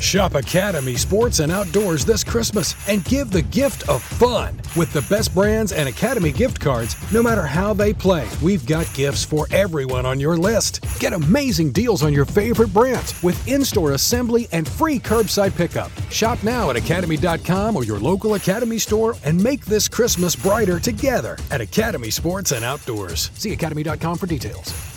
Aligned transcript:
Shop 0.00 0.34
Academy 0.34 0.96
Sports 0.96 1.40
and 1.40 1.52
Outdoors 1.52 2.06
this 2.06 2.24
Christmas 2.24 2.74
and 2.88 3.04
give 3.04 3.30
the 3.30 3.42
gift 3.42 3.86
of 3.88 4.02
fun. 4.02 4.56
With 4.74 4.92
the 4.92 5.02
best 5.14 5.34
brands 5.34 5.72
and 5.72 5.88
Academy 5.88 6.32
gift 6.32 6.58
cards, 6.58 6.96
no 7.12 7.22
matter 7.22 7.42
how 7.42 7.74
they 7.74 7.92
play, 7.92 8.26
we've 8.42 8.66
got 8.66 8.92
gifts 8.94 9.24
for 9.24 9.46
everyone 9.50 10.06
on 10.06 10.18
your 10.18 10.38
list. 10.38 10.84
Get 10.98 11.12
amazing 11.12 11.72
deals 11.72 12.02
on 12.02 12.14
your 12.14 12.24
favorite 12.24 12.72
brands 12.72 13.22
with 13.22 13.46
in 13.46 13.62
store 13.62 13.92
assembly 13.92 14.48
and 14.52 14.66
free 14.66 14.98
curbside 14.98 15.54
pickup. 15.54 15.90
Shop 16.10 16.42
now 16.42 16.70
at 16.70 16.76
Academy.com 16.76 17.76
or 17.76 17.84
your 17.84 18.00
local 18.00 18.34
Academy 18.34 18.78
store 18.78 19.16
and 19.22 19.40
make 19.42 19.66
this 19.66 19.86
Christmas 19.86 20.34
brighter 20.34 20.80
together 20.80 21.36
at 21.50 21.60
Academy 21.60 22.10
Sports 22.10 22.52
and 22.52 22.64
Outdoors. 22.64 23.30
See 23.34 23.52
Academy.com 23.52 24.16
for 24.16 24.26
details. 24.26 24.89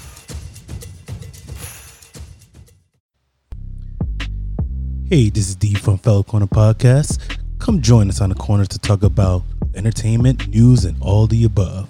Hey, 5.13 5.29
this 5.29 5.47
is 5.47 5.55
D 5.55 5.75
from 5.75 5.99
Fellow 5.99 6.23
Corner 6.23 6.47
Podcast. 6.47 7.37
Come 7.59 7.83
join 7.83 8.09
us 8.09 8.19
on 8.19 8.29
the 8.29 8.35
corner 8.35 8.65
to 8.65 8.79
talk 8.79 9.03
about 9.03 9.43
entertainment, 9.75 10.47
news, 10.47 10.85
and 10.85 10.97
all 11.03 11.27
the 11.27 11.43
above. 11.43 11.87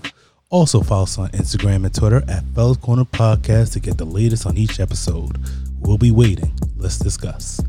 Also, 0.50 0.82
follow 0.82 1.04
us 1.04 1.18
on 1.18 1.30
Instagram 1.30 1.86
and 1.86 1.96
Twitter 1.96 2.22
at 2.28 2.44
Fellow 2.54 2.76
Corner 2.76 3.06
Podcast 3.06 3.72
to 3.72 3.80
get 3.80 3.98
the 3.98 4.04
latest 4.04 4.46
on 4.46 4.58
each 4.58 4.82
episode. 4.82 5.38
We'll 5.80 5.98
be 5.98 6.12
waiting. 6.12 6.52
Let's 6.76 6.98
discuss. 6.98 7.62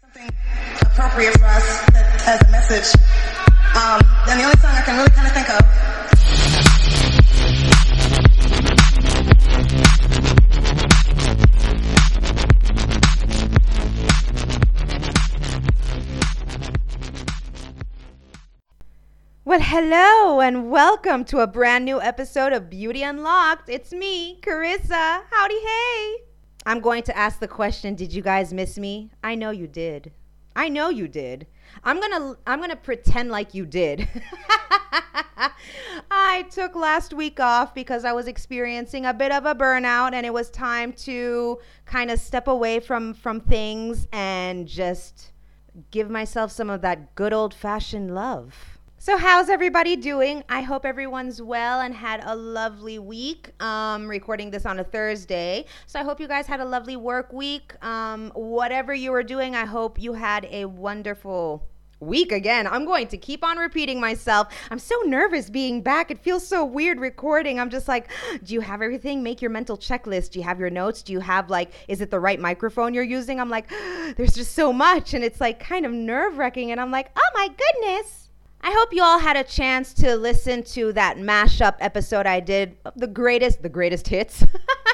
Something 0.00 0.28
appropriate 0.80 1.38
for 1.38 1.44
us 1.44 1.88
as 2.26 2.42
a 2.42 2.50
message. 2.50 3.00
Um, 3.76 4.00
the 4.26 4.42
only 4.42 4.56
song 4.56 4.72
I 4.74 4.82
can 4.84 4.96
really 4.96 5.10
kind 5.10 5.28
of 5.28 5.32
think 5.32 5.50
of 5.50 5.91
Well, 19.52 19.60
hello 19.60 20.40
and 20.40 20.70
welcome 20.70 21.26
to 21.26 21.40
a 21.40 21.46
brand 21.46 21.84
new 21.84 22.00
episode 22.00 22.54
of 22.54 22.70
Beauty 22.70 23.02
Unlocked. 23.02 23.68
It's 23.68 23.92
me, 23.92 24.40
Carissa. 24.40 25.24
Howdy, 25.30 25.60
hey. 25.60 26.16
I'm 26.64 26.80
going 26.80 27.02
to 27.02 27.14
ask 27.14 27.38
the 27.38 27.46
question, 27.46 27.94
did 27.94 28.14
you 28.14 28.22
guys 28.22 28.54
miss 28.54 28.78
me? 28.78 29.10
I 29.22 29.34
know 29.34 29.50
you 29.50 29.66
did. 29.66 30.10
I 30.56 30.70
know 30.70 30.88
you 30.88 31.06
did. 31.06 31.46
I'm 31.84 32.00
going 32.00 32.12
to 32.12 32.38
I'm 32.46 32.60
going 32.60 32.70
to 32.70 32.76
pretend 32.76 33.30
like 33.30 33.52
you 33.52 33.66
did. 33.66 34.08
I 36.10 36.46
took 36.50 36.74
last 36.74 37.12
week 37.12 37.38
off 37.38 37.74
because 37.74 38.06
I 38.06 38.12
was 38.14 38.28
experiencing 38.28 39.04
a 39.04 39.12
bit 39.12 39.32
of 39.32 39.44
a 39.44 39.54
burnout 39.54 40.14
and 40.14 40.24
it 40.24 40.32
was 40.32 40.48
time 40.48 40.94
to 41.04 41.58
kind 41.84 42.10
of 42.10 42.18
step 42.18 42.48
away 42.48 42.80
from 42.80 43.12
from 43.12 43.40
things 43.40 44.08
and 44.14 44.66
just 44.66 45.32
give 45.90 46.08
myself 46.08 46.50
some 46.50 46.70
of 46.70 46.80
that 46.80 47.14
good 47.14 47.34
old-fashioned 47.34 48.14
love. 48.14 48.71
So, 49.04 49.18
how's 49.18 49.48
everybody 49.48 49.96
doing? 49.96 50.44
I 50.48 50.60
hope 50.60 50.86
everyone's 50.86 51.42
well 51.42 51.80
and 51.80 51.92
had 51.92 52.22
a 52.22 52.36
lovely 52.36 53.00
week. 53.00 53.50
Um, 53.60 54.06
recording 54.06 54.52
this 54.52 54.64
on 54.64 54.78
a 54.78 54.84
Thursday. 54.84 55.64
So, 55.88 55.98
I 55.98 56.04
hope 56.04 56.20
you 56.20 56.28
guys 56.28 56.46
had 56.46 56.60
a 56.60 56.64
lovely 56.64 56.94
work 56.94 57.32
week. 57.32 57.74
Um, 57.84 58.30
whatever 58.36 58.94
you 58.94 59.10
were 59.10 59.24
doing, 59.24 59.56
I 59.56 59.64
hope 59.64 60.00
you 60.00 60.12
had 60.12 60.46
a 60.52 60.66
wonderful 60.66 61.66
week 61.98 62.30
again. 62.30 62.68
I'm 62.68 62.84
going 62.84 63.08
to 63.08 63.16
keep 63.16 63.42
on 63.42 63.56
repeating 63.56 64.00
myself. 64.00 64.54
I'm 64.70 64.78
so 64.78 64.94
nervous 65.04 65.50
being 65.50 65.82
back. 65.82 66.12
It 66.12 66.20
feels 66.20 66.46
so 66.46 66.64
weird 66.64 67.00
recording. 67.00 67.58
I'm 67.58 67.70
just 67.70 67.88
like, 67.88 68.08
do 68.44 68.54
you 68.54 68.60
have 68.60 68.82
everything? 68.82 69.20
Make 69.20 69.42
your 69.42 69.50
mental 69.50 69.76
checklist. 69.76 70.30
Do 70.30 70.38
you 70.38 70.44
have 70.44 70.60
your 70.60 70.70
notes? 70.70 71.02
Do 71.02 71.12
you 71.12 71.18
have 71.18 71.50
like, 71.50 71.72
is 71.88 72.02
it 72.02 72.12
the 72.12 72.20
right 72.20 72.38
microphone 72.38 72.94
you're 72.94 73.02
using? 73.02 73.40
I'm 73.40 73.50
like, 73.50 73.68
there's 74.16 74.34
just 74.34 74.52
so 74.52 74.72
much. 74.72 75.12
And 75.12 75.24
it's 75.24 75.40
like 75.40 75.58
kind 75.58 75.84
of 75.86 75.90
nerve 75.90 76.38
wracking. 76.38 76.70
And 76.70 76.80
I'm 76.80 76.92
like, 76.92 77.10
oh 77.16 77.30
my 77.34 77.48
goodness. 77.48 78.21
I 78.64 78.70
hope 78.70 78.92
you 78.92 79.02
all 79.02 79.18
had 79.18 79.36
a 79.36 79.42
chance 79.42 79.92
to 79.94 80.14
listen 80.14 80.62
to 80.64 80.92
that 80.92 81.16
mashup 81.16 81.74
episode 81.80 82.26
I 82.26 82.38
did. 82.38 82.76
The 82.94 83.08
greatest, 83.08 83.62
the 83.62 83.68
greatest 83.68 84.06
hits. 84.06 84.44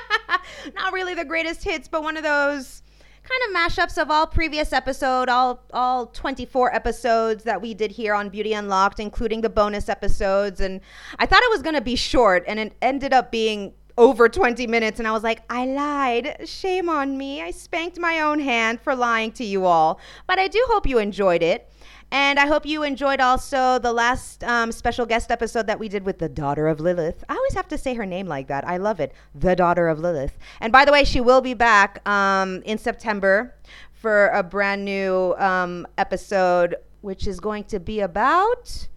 Not 0.74 0.92
really 0.92 1.14
the 1.14 1.24
greatest 1.24 1.64
hits, 1.64 1.86
but 1.86 2.02
one 2.02 2.16
of 2.16 2.22
those 2.22 2.82
kind 3.22 3.42
of 3.48 3.54
mashups 3.54 4.00
of 4.00 4.10
all 4.10 4.26
previous 4.26 4.72
episode, 4.72 5.28
all 5.28 5.62
all 5.74 6.06
24 6.06 6.74
episodes 6.74 7.44
that 7.44 7.60
we 7.60 7.74
did 7.74 7.90
here 7.90 8.14
on 8.14 8.30
Beauty 8.30 8.54
Unlocked, 8.54 9.00
including 9.00 9.42
the 9.42 9.50
bonus 9.50 9.90
episodes. 9.90 10.62
And 10.62 10.80
I 11.18 11.26
thought 11.26 11.42
it 11.42 11.50
was 11.50 11.60
gonna 11.60 11.82
be 11.82 11.96
short, 11.96 12.44
and 12.46 12.58
it 12.58 12.72
ended 12.80 13.12
up 13.12 13.30
being 13.30 13.74
over 13.98 14.28
20 14.28 14.66
minutes. 14.66 14.98
And 14.98 15.06
I 15.06 15.12
was 15.12 15.22
like, 15.24 15.42
I 15.50 15.66
lied. 15.66 16.48
Shame 16.48 16.88
on 16.88 17.18
me. 17.18 17.42
I 17.42 17.50
spanked 17.50 17.98
my 17.98 18.20
own 18.20 18.38
hand 18.38 18.80
for 18.80 18.94
lying 18.94 19.32
to 19.32 19.44
you 19.44 19.66
all. 19.66 20.00
But 20.26 20.38
I 20.38 20.48
do 20.48 20.64
hope 20.68 20.86
you 20.86 20.98
enjoyed 20.98 21.42
it. 21.42 21.70
And 22.10 22.38
I 22.38 22.46
hope 22.46 22.64
you 22.64 22.82
enjoyed 22.82 23.20
also 23.20 23.78
the 23.78 23.92
last 23.92 24.42
um, 24.44 24.72
special 24.72 25.04
guest 25.04 25.30
episode 25.30 25.66
that 25.66 25.78
we 25.78 25.88
did 25.88 26.04
with 26.04 26.18
the 26.18 26.28
daughter 26.28 26.66
of 26.66 26.80
Lilith. 26.80 27.22
I 27.28 27.34
always 27.34 27.54
have 27.54 27.68
to 27.68 27.78
say 27.78 27.94
her 27.94 28.06
name 28.06 28.26
like 28.26 28.48
that. 28.48 28.66
I 28.66 28.78
love 28.78 28.98
it. 28.98 29.12
The 29.34 29.54
daughter 29.54 29.88
of 29.88 29.98
Lilith. 29.98 30.38
And 30.60 30.72
by 30.72 30.84
the 30.86 30.92
way, 30.92 31.04
she 31.04 31.20
will 31.20 31.42
be 31.42 31.54
back 31.54 32.06
um, 32.08 32.62
in 32.64 32.78
September 32.78 33.54
for 33.92 34.28
a 34.28 34.42
brand 34.42 34.84
new 34.84 35.34
um, 35.38 35.86
episode, 35.98 36.76
which 37.02 37.26
is 37.26 37.40
going 37.40 37.64
to 37.64 37.78
be 37.78 38.00
about 38.00 38.88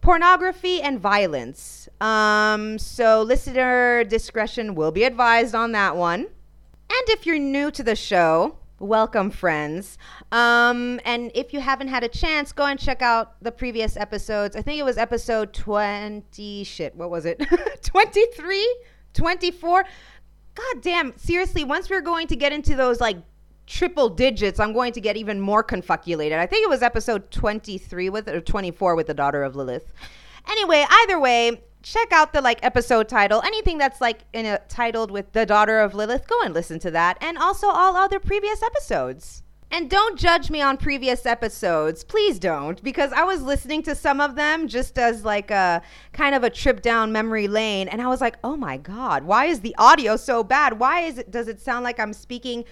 pornography 0.00 0.80
and 0.82 0.98
violence. 0.98 1.88
Um, 2.00 2.78
so 2.78 3.22
listener 3.22 4.02
discretion 4.04 4.74
will 4.74 4.90
be 4.90 5.04
advised 5.04 5.54
on 5.54 5.72
that 5.72 5.94
one. 5.94 6.20
And 6.20 7.08
if 7.08 7.26
you're 7.26 7.38
new 7.38 7.70
to 7.70 7.82
the 7.82 7.94
show, 7.94 8.56
welcome 8.80 9.30
friends. 9.30 9.98
Um, 10.32 11.00
and 11.04 11.30
if 11.34 11.52
you 11.52 11.60
haven't 11.60 11.88
had 11.88 12.02
a 12.02 12.08
chance 12.08 12.50
go 12.52 12.64
and 12.64 12.78
check 12.78 13.02
out 13.02 13.40
the 13.42 13.52
previous 13.52 13.96
episodes. 13.96 14.56
I 14.56 14.62
think 14.62 14.80
it 14.80 14.84
was 14.84 14.96
episode 14.98 15.52
20 15.52 16.64
shit 16.64 16.96
what 16.96 17.10
was 17.10 17.26
it? 17.26 17.40
23 17.82 18.76
24 19.12 19.84
god 20.54 20.82
damn 20.82 21.16
seriously 21.16 21.62
once 21.62 21.90
we're 21.90 22.00
going 22.00 22.26
to 22.26 22.36
get 22.36 22.52
into 22.52 22.74
those 22.74 23.00
like 23.00 23.16
triple 23.66 24.08
digits 24.08 24.58
i'm 24.58 24.72
going 24.72 24.92
to 24.92 25.00
get 25.00 25.16
even 25.16 25.40
more 25.40 25.62
confuculated. 25.62 26.38
I 26.38 26.46
think 26.46 26.64
it 26.64 26.70
was 26.70 26.82
episode 26.82 27.30
23 27.30 28.08
with 28.08 28.28
or 28.28 28.40
24 28.40 28.94
with 28.94 29.06
the 29.06 29.14
daughter 29.14 29.42
of 29.42 29.54
lilith. 29.54 29.92
Anyway 30.48 30.86
either 30.88 31.20
way 31.20 31.60
check 31.82 32.12
out 32.12 32.32
the 32.32 32.40
like 32.40 32.64
episode 32.64 33.08
title. 33.08 33.42
Anything 33.44 33.78
that's 33.78 34.00
like 34.00 34.20
in 34.32 34.46
a 34.46 34.58
titled 34.68 35.10
with 35.10 35.32
the 35.32 35.46
daughter 35.46 35.80
of 35.80 35.94
lilith 35.94 36.26
go 36.26 36.40
and 36.42 36.54
listen 36.54 36.78
to 36.80 36.90
that 36.90 37.18
and 37.20 37.38
also 37.38 37.68
all 37.68 37.96
other 37.96 38.20
previous 38.20 38.62
episodes. 38.62 39.42
And 39.72 39.88
don't 39.88 40.18
judge 40.18 40.50
me 40.50 40.60
on 40.60 40.78
previous 40.78 41.24
episodes. 41.24 42.02
Please 42.02 42.38
don't 42.38 42.82
because 42.82 43.12
i 43.12 43.22
was 43.22 43.42
listening 43.42 43.82
to 43.84 43.94
some 43.94 44.20
of 44.20 44.34
them 44.34 44.68
just 44.68 44.98
as 44.98 45.24
like 45.24 45.50
a 45.50 45.82
kind 46.12 46.34
of 46.34 46.44
a 46.44 46.50
trip 46.50 46.82
down 46.82 47.12
memory 47.12 47.48
lane 47.48 47.88
and 47.88 48.02
i 48.02 48.08
was 48.08 48.20
like 48.20 48.36
oh 48.42 48.56
my 48.56 48.76
god 48.76 49.24
why 49.24 49.46
is 49.46 49.60
the 49.60 49.74
audio 49.78 50.16
so 50.16 50.42
bad? 50.42 50.78
Why 50.78 51.00
is 51.00 51.18
it 51.18 51.30
does 51.30 51.48
it 51.48 51.60
sound 51.60 51.84
like 51.84 52.00
i'm 52.00 52.12
speaking 52.12 52.64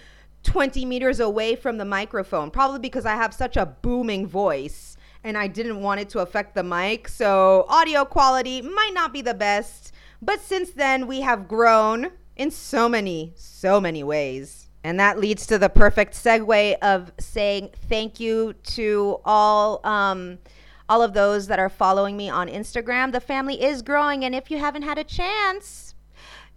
20 0.44 0.84
meters 0.84 1.20
away 1.20 1.56
from 1.56 1.78
the 1.78 1.84
microphone? 1.84 2.50
Probably 2.50 2.80
because 2.80 3.06
i 3.06 3.14
have 3.14 3.32
such 3.32 3.56
a 3.56 3.66
booming 3.66 4.26
voice 4.26 4.87
and 5.24 5.36
I 5.36 5.46
didn't 5.46 5.80
want 5.82 6.00
it 6.00 6.08
to 6.10 6.20
affect 6.20 6.54
the 6.54 6.62
mic. 6.62 7.08
So, 7.08 7.66
audio 7.68 8.04
quality 8.04 8.62
might 8.62 8.92
not 8.92 9.12
be 9.12 9.22
the 9.22 9.34
best. 9.34 9.92
But 10.20 10.40
since 10.40 10.70
then, 10.70 11.06
we 11.06 11.20
have 11.20 11.48
grown 11.48 12.10
in 12.36 12.50
so 12.50 12.88
many, 12.88 13.32
so 13.36 13.80
many 13.80 14.02
ways. 14.02 14.68
And 14.84 14.98
that 15.00 15.18
leads 15.18 15.46
to 15.48 15.58
the 15.58 15.68
perfect 15.68 16.14
segue 16.14 16.76
of 16.82 17.12
saying 17.18 17.70
thank 17.88 18.20
you 18.20 18.54
to 18.64 19.20
all. 19.24 19.80
Um, 19.84 20.38
all 20.88 21.02
of 21.02 21.12
those 21.12 21.48
that 21.48 21.58
are 21.58 21.68
following 21.68 22.16
me 22.16 22.30
on 22.30 22.48
Instagram. 22.48 23.12
The 23.12 23.20
family 23.20 23.62
is 23.62 23.82
growing, 23.82 24.24
and 24.24 24.34
if 24.34 24.50
you 24.50 24.58
haven't 24.58 24.82
had 24.82 24.98
a 24.98 25.04
chance, 25.04 25.87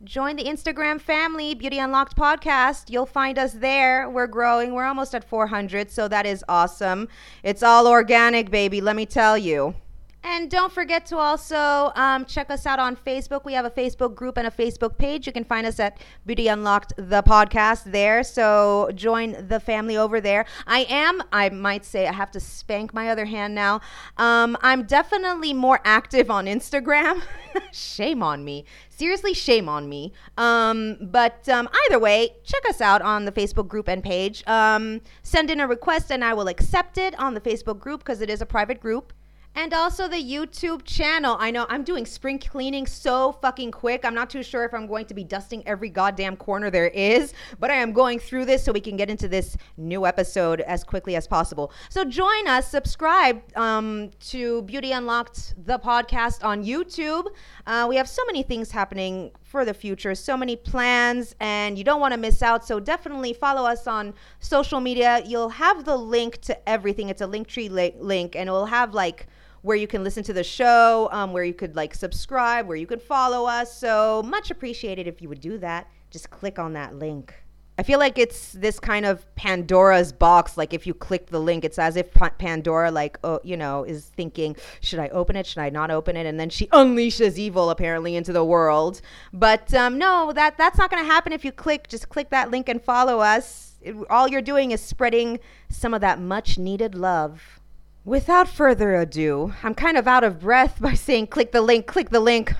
join 0.03 0.36
the 0.36 0.44
Instagram 0.44 1.00
family, 1.00 1.53
Beauty 1.53 1.77
Unlocked 1.77 2.15
Podcast. 2.15 2.89
You'll 2.89 3.06
find 3.06 3.38
us 3.38 3.53
there. 3.53 4.09
We're 4.09 4.27
growing. 4.27 4.74
We're 4.74 4.86
almost 4.86 5.13
at 5.13 5.24
400, 5.24 5.92
so 5.92 6.07
that 6.07 6.25
is 6.25 6.44
awesome. 6.50 7.07
It's 7.44 7.63
all 7.63 7.88
organic, 7.88 8.50
baby, 8.50 8.81
let 8.81 8.95
me 8.95 9.06
tell 9.06 9.38
you. 9.38 9.75
And 10.23 10.51
don't 10.51 10.71
forget 10.71 11.06
to 11.07 11.18
also 11.18 11.91
um, 11.95 12.25
check 12.25 12.51
us 12.51 12.68
out 12.68 12.77
on 12.77 12.95
Facebook. 12.95 13.44
We 13.44 13.53
have 13.53 13.65
a 13.65 13.71
Facebook 13.71 14.13
group 14.13 14.38
and 14.38 14.45
a 14.45 14.51
Facebook 14.51 14.97
page. 14.97 15.25
You 15.25 15.33
can 15.33 15.44
find 15.44 15.65
us 15.65 15.79
at 15.79 15.97
Beauty 16.27 16.47
Unlocked, 16.47 16.94
the 16.95 17.23
podcast 17.23 17.91
there. 17.91 18.23
So 18.23 18.91
join 18.94 19.47
the 19.47 19.59
family 19.59 19.97
over 19.97 20.21
there. 20.21 20.45
I 20.68 20.85
am, 20.89 21.23
I 21.31 21.50
might 21.50 21.85
say, 21.85 22.07
I 22.07 22.13
have 22.13 22.29
to 22.31 22.39
spank 22.39 22.94
my 22.94 23.09
other 23.09 23.25
hand 23.25 23.56
now. 23.56 23.81
Um, 24.18 24.57
I'm 24.62 24.83
definitely 24.83 25.53
more 25.53 25.79
active 25.83 26.29
on 26.29 26.45
Instagram. 26.45 27.23
shame 27.71 28.21
on 28.21 28.45
me. 28.45 28.65
Seriously, 28.89 29.33
shame 29.33 29.68
on 29.68 29.89
me. 29.89 30.13
Um, 30.38 30.97
but 31.01 31.50
um, 31.50 31.68
either 31.88 31.97
way, 31.97 32.35
check 32.44 32.62
us 32.69 32.79
out 32.79 33.01
on 33.01 33.25
the 33.25 33.31
Facebook 33.31 33.68
group 33.68 33.88
and 33.88 34.03
page. 34.03 34.47
Um, 34.47 35.01
send 35.23 35.50
in 35.50 35.59
a 35.59 35.68
request 35.68 36.12
and 36.12 36.23
I 36.23 36.35
will 36.35 36.47
accept 36.47 37.00
it 37.00 37.18
on 37.19 37.33
the 37.33 37.41
Facebook 37.41 37.79
group 37.79 38.01
because 38.01 38.21
it 38.21 38.29
is 38.29 38.39
a 38.41 38.45
private 38.45 38.79
group 38.79 39.13
and 39.56 39.74
also 39.74 40.07
the 40.07 40.21
YouTube 40.24 40.83
channel. 40.86 41.36
I 41.39 41.51
know 41.51 41.65
I'm 41.69 41.83
doing 41.83 42.06
spring 42.06 42.39
cleaning 42.39 42.88
so 42.88 43.33
fucking 43.42 43.71
quick. 43.71 44.06
I'm 44.06 44.13
not 44.13 44.30
too 44.30 44.44
sure 44.44 44.63
if 44.63 44.74
I'm 44.74 44.88
going 44.88 45.06
to 45.06 45.13
be 45.13 45.24
dusting 45.24 45.62
every 45.68 45.89
goddamn 45.89 46.38
corner 46.38 46.69
there 46.69 46.88
is, 46.88 47.33
but 47.59 47.69
I 47.69 47.75
am 47.75 47.92
going 47.92 48.19
through 48.19 48.45
this 48.45 48.63
so 48.63 48.71
we 48.71 48.80
can 48.80 48.95
get 48.95 49.09
into 49.09 49.27
this 49.27 49.57
new 49.77 50.06
episode 50.06 50.62
as 50.62 50.83
quickly 50.83 51.15
as 51.15 51.27
possible. 51.27 51.71
So 51.89 52.06
join 52.06 52.48
us, 52.48 52.69
subscribe 52.69 53.42
um, 53.57 54.12
to 54.27 54.62
Beauty 54.63 54.94
Unlocked, 54.94 55.56
the 55.65 55.80
podcast 55.80 56.44
on 56.44 56.63
YouTube. 56.63 57.27
Uh, 57.68 57.86
we 57.89 57.97
have 57.97 58.07
so 58.07 58.24
many 58.25 58.44
things 58.44 58.71
happening 58.71 59.31
for 59.44 59.65
the 59.65 59.74
future, 59.74 60.15
so 60.15 60.38
many 60.38 60.56
plans, 60.56 61.36
and 61.42 61.77
you 61.77 61.83
don't 61.83 62.00
want 62.00 62.13
to 62.13 62.19
miss 62.19 62.42
out. 62.42 62.65
So 62.65 62.80
definitely 62.80 63.33
follow 63.33 63.69
us 63.69 63.86
on 63.86 64.13
social 64.39 64.80
media. 64.80 65.21
You'll 65.25 65.50
have 65.50 65.83
the 65.83 65.97
link 65.97 66.39
to 66.42 66.69
everything. 66.69 67.09
It's 67.09 67.21
a 67.21 67.27
Linktree 67.27 67.69
li- 67.69 67.95
link, 68.00 68.36
and 68.36 68.47
it 68.47 68.51
will 68.51 68.68
have 68.68 68.94
like 68.94 69.27
where 69.62 69.78
you 69.78 69.88
can 69.88 70.04
listen 70.04 70.24
to 70.24 70.34
the 70.34 70.44
show, 70.44 71.10
um, 71.12 71.34
where 71.34 71.44
you 71.44 71.54
could 71.54 71.75
like 71.75 71.94
subscribe, 71.94 72.68
where 72.68 72.78
you 72.78 72.88
could 72.88 73.02
follow 73.02 73.48
us. 73.48 73.75
So 73.75 74.24
much 74.24 74.52
appreciated 74.52 75.08
if 75.08 75.22
you 75.22 75.30
would 75.30 75.42
do 75.42 75.58
that. 75.60 75.88
Just 76.10 76.30
click 76.30 76.60
on 76.60 76.74
that 76.74 76.96
link. 76.96 77.34
I 77.78 77.84
feel 77.84 78.00
like 78.00 78.19
it's 78.19 78.52
this 78.52 78.80
kind 78.80 79.06
of 79.06 79.34
Pandora's 79.36 80.12
box. 80.12 80.58
Like 80.58 80.74
if 80.74 80.86
you 80.86 80.94
click 80.94 81.28
the 81.28 81.40
link, 81.40 81.63
it's 81.63 81.80
as 81.80 81.96
if 81.96 82.13
Pandora, 82.13 82.92
like, 82.92 83.18
oh, 83.24 83.40
you 83.44 83.58
know, 83.58 83.84
is 83.86 84.06
thinking, 84.06 84.56
should 84.81 85.00
I 85.00 85.08
open 85.08 85.36
it? 85.36 85.48
Should 85.48 85.60
I 85.60 85.69
not 85.69 85.90
open 85.90 86.16
it? 86.16 86.25
And 86.25 86.40
then 86.40 86.50
she 86.50 86.68
unleashes 86.68 87.38
evil 87.38 87.69
apparently 87.69 88.16
into 88.16 88.34
the 88.34 88.46
world. 88.46 89.02
But 89.34 89.74
um, 89.74 89.98
no, 89.98 90.31
that 90.34 90.57
that's 90.57 90.78
not 90.78 90.92
going 90.92 91.02
to 91.02 91.10
happen 91.10 91.34
if 91.34 91.44
you 91.44 91.52
click. 91.52 91.88
Just 91.88 92.10
click 92.10 92.30
that 92.30 92.52
link 92.52 92.69
and 92.69 92.80
follow 92.80 93.19
us. 93.19 93.78
It, 93.81 93.96
all 94.10 94.28
you're 94.28 94.42
doing 94.42 94.72
is 94.72 94.81
spreading 94.81 95.40
some 95.69 95.94
of 95.94 96.02
that 96.02 96.19
much 96.19 96.60
needed 96.60 96.94
love. 96.94 97.61
Without 98.03 98.48
further 98.48 98.95
ado, 98.95 99.53
I'm 99.62 99.75
kind 99.75 99.95
of 99.95 100.07
out 100.07 100.24
of 100.24 100.39
breath 100.39 100.81
by 100.81 100.95
saying 100.95 101.27
click 101.27 101.51
the 101.51 101.62
link, 101.62 101.86
click 101.86 102.09
the 102.09 102.19
link. 102.19 102.51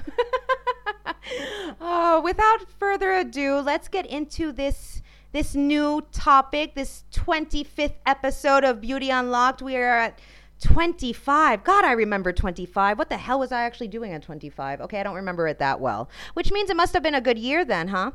oh, 1.82 2.22
without 2.24 2.70
further 2.78 3.12
ado, 3.12 3.56
let's 3.56 3.88
get 3.88 4.06
into 4.06 4.52
this 4.52 5.02
this 5.32 5.56
new 5.56 6.06
topic, 6.12 6.76
this 6.76 7.06
25th 7.14 7.96
episode 8.06 8.66
of 8.66 8.82
Beauty 8.82 9.10
Unlocked. 9.10 9.62
We 9.62 9.78
are 9.78 9.98
at 9.98 10.20
25. 10.62 11.64
God, 11.64 11.86
I 11.86 11.94
remember 11.94 12.34
25. 12.34 13.00
What 13.00 13.10
the 13.10 13.18
hell 13.18 13.40
was 13.40 13.54
I 13.54 13.64
actually 13.64 13.88
doing 13.88 14.12
at 14.12 14.22
25? 14.22 14.82
Okay, 14.82 15.00
I 15.00 15.04
don't 15.04 15.16
remember 15.16 15.48
it 15.48 15.58
that 15.60 15.80
well. 15.80 16.10
Which 16.34 16.52
means 16.52 16.70
it 16.70 16.76
must 16.76 16.94
have 16.94 17.02
been 17.02 17.16
a 17.16 17.22
good 17.22 17.40
year 17.40 17.64
then, 17.64 17.88
huh? 17.88 18.12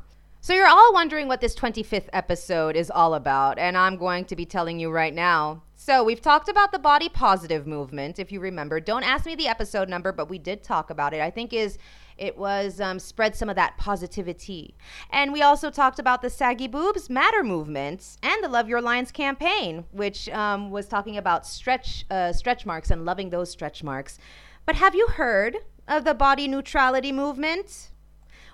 So 0.46 0.54
you're 0.54 0.68
all 0.68 0.92
wondering 0.92 1.26
what 1.26 1.40
this 1.40 1.56
25th 1.56 2.08
episode 2.12 2.76
is 2.76 2.88
all 2.88 3.14
about, 3.14 3.58
and 3.58 3.76
I'm 3.76 3.96
going 3.96 4.26
to 4.26 4.36
be 4.36 4.46
telling 4.46 4.78
you 4.78 4.92
right 4.92 5.12
now. 5.12 5.64
So, 5.74 6.04
we've 6.04 6.20
talked 6.20 6.48
about 6.48 6.70
the 6.70 6.78
body 6.78 7.08
positive 7.08 7.66
movement, 7.66 8.20
if 8.20 8.30
you 8.30 8.38
remember. 8.38 8.78
Don't 8.78 9.02
ask 9.02 9.26
me 9.26 9.34
the 9.34 9.48
episode 9.48 9.88
number, 9.88 10.12
but 10.12 10.30
we 10.30 10.38
did 10.38 10.62
talk 10.62 10.88
about 10.88 11.12
it. 11.12 11.20
I 11.20 11.30
think 11.30 11.52
is 11.52 11.78
it 12.16 12.38
was 12.38 12.80
um, 12.80 13.00
spread 13.00 13.34
some 13.34 13.48
of 13.48 13.56
that 13.56 13.76
positivity. 13.76 14.76
And 15.10 15.32
we 15.32 15.42
also 15.42 15.68
talked 15.68 15.98
about 15.98 16.22
the 16.22 16.30
Saggy 16.30 16.68
Boobs 16.68 17.10
Matter 17.10 17.42
movement 17.42 18.16
and 18.22 18.44
the 18.44 18.48
Love 18.48 18.68
Your 18.68 18.80
Lines 18.80 19.10
campaign, 19.10 19.84
which 19.90 20.28
um, 20.28 20.70
was 20.70 20.86
talking 20.86 21.16
about 21.16 21.44
stretch 21.44 22.06
uh, 22.08 22.32
stretch 22.32 22.64
marks 22.64 22.92
and 22.92 23.04
loving 23.04 23.30
those 23.30 23.50
stretch 23.50 23.82
marks. 23.82 24.16
But 24.64 24.76
have 24.76 24.94
you 24.94 25.08
heard 25.08 25.56
of 25.88 26.04
the 26.04 26.14
body 26.14 26.46
neutrality 26.46 27.10
movement? 27.10 27.90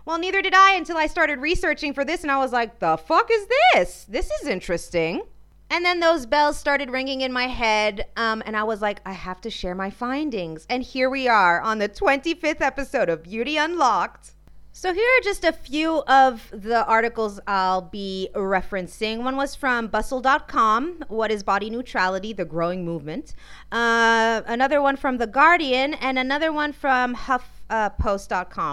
Well, 0.04 0.18
neither 0.18 0.42
did 0.42 0.54
I 0.54 0.74
until 0.74 0.96
I 0.96 1.06
started 1.06 1.38
researching 1.38 1.94
for 1.94 2.04
this, 2.04 2.22
and 2.22 2.30
I 2.30 2.38
was 2.38 2.52
like, 2.52 2.80
the 2.80 2.96
fuck 2.96 3.28
is 3.30 3.46
this? 3.74 4.04
This 4.04 4.30
is 4.30 4.48
interesting. 4.48 5.22
And 5.70 5.84
then 5.84 6.00
those 6.00 6.26
bells 6.26 6.58
started 6.58 6.90
ringing 6.90 7.22
in 7.22 7.32
my 7.32 7.46
head, 7.46 8.06
um, 8.16 8.42
and 8.44 8.56
I 8.56 8.62
was 8.64 8.82
like, 8.82 9.00
I 9.06 9.12
have 9.12 9.40
to 9.40 9.50
share 9.50 9.74
my 9.74 9.88
findings. 9.88 10.66
And 10.68 10.82
here 10.82 11.08
we 11.08 11.28
are 11.28 11.62
on 11.62 11.78
the 11.78 11.88
25th 11.88 12.60
episode 12.60 13.08
of 13.08 13.22
Beauty 13.22 13.56
Unlocked. 13.56 14.32
So, 14.74 14.92
here 14.94 15.06
are 15.18 15.22
just 15.22 15.44
a 15.44 15.52
few 15.52 16.02
of 16.04 16.48
the 16.50 16.84
articles 16.86 17.38
I'll 17.46 17.82
be 17.82 18.30
referencing. 18.34 19.22
One 19.22 19.36
was 19.36 19.54
from 19.54 19.86
bustle.com, 19.88 21.04
What 21.08 21.30
is 21.30 21.42
Body 21.42 21.68
Neutrality? 21.68 22.32
The 22.32 22.46
Growing 22.46 22.82
Movement. 22.84 23.34
Uh, 23.70 24.40
another 24.46 24.80
one 24.80 24.96
from 24.96 25.18
The 25.18 25.26
Guardian, 25.26 25.92
and 25.94 26.18
another 26.18 26.52
one 26.52 26.72
from 26.72 27.14
HuffPost.com, 27.14 27.61
uh, 27.72 27.90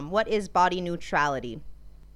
What 0.10 0.28
is 0.28 0.48
Body 0.48 0.82
Neutrality? 0.82 1.62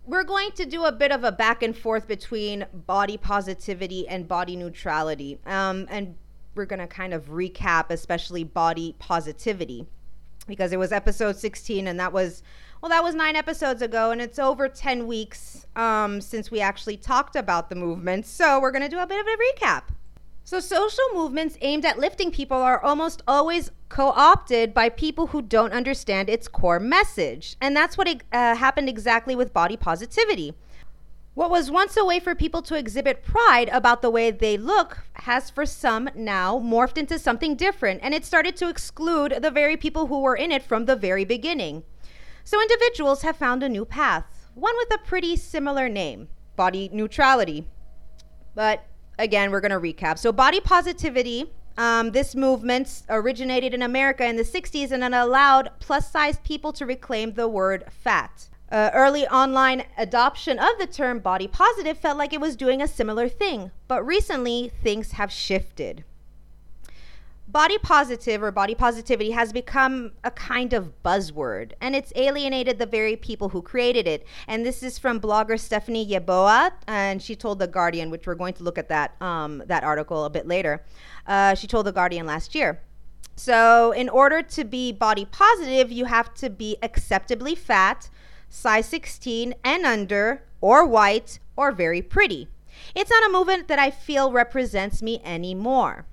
we're 0.06 0.24
going 0.24 0.52
to 0.52 0.66
do 0.66 0.84
a 0.86 0.92
bit 0.92 1.12
of 1.12 1.24
a 1.24 1.32
back 1.32 1.64
and 1.64 1.78
forth 1.78 2.08
between 2.08 2.66
body 2.74 3.18
positivity 3.18 4.08
and 4.08 4.28
body 4.28 4.56
neutrality. 4.56 5.40
Um, 5.46 5.88
and 5.90 6.16
we're 6.56 6.66
going 6.66 6.80
to 6.80 6.88
kind 6.88 7.14
of 7.14 7.30
recap, 7.30 7.86
especially 7.90 8.44
body 8.44 8.96
positivity, 9.00 9.88
because 10.48 10.74
it 10.74 10.78
was 10.78 10.92
episode 10.92 11.38
16, 11.38 11.88
and 11.88 12.00
that 12.00 12.12
was, 12.12 12.44
well, 12.82 12.90
that 12.90 13.04
was 13.04 13.16
nine 13.16 13.36
episodes 13.36 13.82
ago, 13.82 14.12
and 14.12 14.22
it's 14.22 14.38
over 14.38 14.68
10 14.68 15.08
weeks 15.08 15.66
um, 15.76 16.20
since 16.20 16.52
we 16.52 16.60
actually 16.60 16.98
talked 16.98 17.36
about 17.36 17.70
the 17.70 17.76
movement. 17.76 18.26
So 18.26 18.60
we're 18.60 18.72
going 18.72 18.84
to 18.84 18.90
do 18.90 19.00
a 19.00 19.08
bit 19.08 19.20
of 19.20 19.26
a 19.26 19.38
recap. 19.38 19.84
So, 20.46 20.60
social 20.60 21.06
movements 21.14 21.58
aimed 21.62 21.86
at 21.86 21.98
lifting 21.98 22.30
people 22.30 22.58
are 22.58 22.84
almost 22.84 23.22
always 23.26 23.72
co 23.88 24.10
opted 24.10 24.74
by 24.74 24.90
people 24.90 25.28
who 25.28 25.42
don't 25.42 25.72
understand 25.72 26.30
its 26.30 26.50
core 26.50 26.82
message. 26.82 27.56
And 27.62 27.76
that's 27.76 27.98
what 27.98 28.10
uh, 28.10 28.56
happened 28.56 28.90
exactly 28.90 29.36
with 29.36 29.54
body 29.54 29.78
positivity. 29.78 30.54
What 31.34 31.50
was 31.50 31.72
once 31.72 31.96
a 31.96 32.04
way 32.04 32.20
for 32.20 32.36
people 32.36 32.62
to 32.64 32.76
exhibit 32.76 33.24
pride 33.24 33.70
about 33.72 34.02
the 34.02 34.10
way 34.10 34.32
they 34.32 34.58
look 34.58 35.06
has, 35.14 35.50
for 35.50 35.66
some, 35.66 36.10
now 36.14 36.60
morphed 36.60 36.98
into 36.98 37.18
something 37.18 37.56
different, 37.56 38.02
and 38.04 38.14
it 38.14 38.26
started 38.26 38.58
to 38.58 38.70
exclude 38.70 39.40
the 39.42 39.50
very 39.50 39.78
people 39.78 40.08
who 40.08 40.20
were 40.20 40.36
in 40.36 40.52
it 40.52 40.62
from 40.62 40.86
the 40.86 40.96
very 40.96 41.24
beginning. 41.24 41.84
So, 42.44 42.62
individuals 42.62 43.22
have 43.22 43.38
found 43.38 43.64
a 43.64 43.70
new 43.70 43.86
path, 43.86 44.26
one 44.56 44.76
with 44.78 44.94
a 44.94 45.08
pretty 45.08 45.38
similar 45.38 45.88
name 45.88 46.28
body 46.58 46.90
neutrality. 46.92 47.66
But 48.54 48.86
again, 49.20 49.52
we're 49.52 49.62
going 49.62 49.72
to 49.72 49.80
recap. 49.80 50.18
So, 50.18 50.32
body 50.32 50.60
positivity. 50.60 51.52
Um, 51.76 52.12
this 52.12 52.36
movement 52.36 53.02
originated 53.10 53.74
in 53.74 53.82
America 53.82 54.24
in 54.24 54.36
the 54.36 54.44
60s 54.44 54.92
and 54.92 55.04
it 55.04 55.12
allowed 55.12 55.72
plus 55.80 56.12
sized 56.12 56.44
people 56.44 56.72
to 56.74 56.86
reclaim 56.86 57.34
the 57.34 57.48
word 57.48 57.86
fat. 57.90 58.48
Uh, 58.72 58.92
early 58.94 59.28
online 59.28 59.84
adoption 59.98 60.60
of 60.60 60.78
the 60.78 60.86
term 60.86 61.18
body 61.18 61.48
positive 61.48 61.98
felt 61.98 62.16
like 62.16 62.32
it 62.32 62.40
was 62.40 62.56
doing 62.56 62.80
a 62.80 62.88
similar 62.88 63.28
thing, 63.28 63.72
but 63.88 64.06
recently 64.06 64.72
things 64.84 65.14
have 65.14 65.32
shifted 65.32 66.04
body 67.54 67.78
positive 67.78 68.42
or 68.42 68.52
body 68.52 68.74
positivity 68.74 69.30
has 69.30 69.54
become 69.54 70.12
a 70.24 70.32
kind 70.32 70.74
of 70.74 70.92
buzzword 71.04 71.72
and 71.80 71.96
it's 71.96 72.12
alienated 72.16 72.80
the 72.80 72.86
very 72.86 73.16
people 73.16 73.50
who 73.50 73.62
created 73.62 74.08
it. 74.08 74.26
And 74.48 74.66
this 74.66 74.82
is 74.82 74.98
from 74.98 75.22
blogger 75.22 75.60
Stephanie 75.60 76.06
Yeboah, 76.06 76.72
and 76.88 77.22
she 77.22 77.36
told 77.36 77.60
The 77.60 77.68
Guardian, 77.68 78.10
which 78.10 78.26
we're 78.26 78.34
going 78.34 78.56
to 78.56 78.64
look 78.64 78.80
at 78.80 78.90
that, 78.90 79.22
um, 79.22 79.62
that 79.68 79.84
article 79.84 80.26
a 80.26 80.32
bit 80.32 80.48
later. 80.48 80.84
Uh, 81.28 81.54
she 81.54 81.68
told 81.68 81.86
The 81.86 81.92
Guardian 81.92 82.26
last 82.26 82.56
year. 82.56 82.82
So, 83.36 83.92
in 83.92 84.10
order 84.10 84.42
to 84.42 84.64
be 84.64 84.92
body 84.92 85.26
positive, 85.26 85.92
you 85.92 86.06
have 86.06 86.34
to 86.36 86.50
be 86.50 86.78
acceptably 86.82 87.56
fat, 87.56 88.10
size 88.50 88.88
16 88.88 89.56
and 89.64 89.86
under, 89.86 90.44
or 90.60 90.86
white, 90.86 91.40
or 91.56 91.72
very 91.72 92.02
pretty. 92.02 92.48
It's 92.96 93.12
not 93.12 93.28
a 93.28 93.32
movement 93.32 93.68
that 93.68 93.80
I 93.80 93.92
feel 93.92 94.32
represents 94.32 95.02
me 95.02 95.22
anymore. 95.24 96.06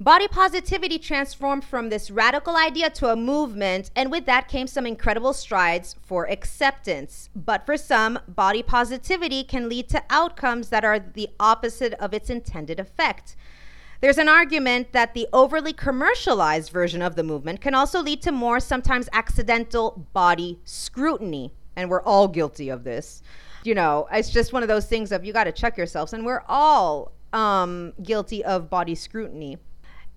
Body 0.00 0.28
positivity 0.28 0.96
transformed 0.96 1.64
from 1.64 1.88
this 1.88 2.08
radical 2.08 2.54
idea 2.54 2.88
to 2.88 3.10
a 3.10 3.16
movement, 3.16 3.90
and 3.96 4.12
with 4.12 4.26
that 4.26 4.46
came 4.46 4.68
some 4.68 4.86
incredible 4.86 5.32
strides 5.32 5.96
for 6.04 6.30
acceptance. 6.30 7.30
But 7.34 7.66
for 7.66 7.76
some, 7.76 8.20
body 8.28 8.62
positivity 8.62 9.42
can 9.42 9.68
lead 9.68 9.88
to 9.88 10.04
outcomes 10.08 10.68
that 10.68 10.84
are 10.84 11.00
the 11.00 11.30
opposite 11.40 11.94
of 11.94 12.14
its 12.14 12.30
intended 12.30 12.78
effect. 12.78 13.34
There's 14.00 14.18
an 14.18 14.28
argument 14.28 14.92
that 14.92 15.14
the 15.14 15.26
overly 15.32 15.72
commercialized 15.72 16.70
version 16.70 17.02
of 17.02 17.16
the 17.16 17.24
movement 17.24 17.60
can 17.60 17.74
also 17.74 18.00
lead 18.00 18.22
to 18.22 18.30
more, 18.30 18.60
sometimes 18.60 19.08
accidental, 19.12 20.06
body 20.12 20.60
scrutiny. 20.64 21.52
And 21.74 21.90
we're 21.90 22.02
all 22.02 22.28
guilty 22.28 22.68
of 22.68 22.84
this. 22.84 23.20
You 23.64 23.74
know, 23.74 24.06
it's 24.12 24.30
just 24.30 24.52
one 24.52 24.62
of 24.62 24.68
those 24.68 24.86
things 24.86 25.10
of 25.10 25.24
you 25.24 25.32
got 25.32 25.44
to 25.44 25.52
check 25.52 25.76
yourselves, 25.76 26.12
and 26.12 26.24
we're 26.24 26.44
all 26.46 27.10
um, 27.32 27.94
guilty 28.00 28.44
of 28.44 28.70
body 28.70 28.94
scrutiny. 28.94 29.58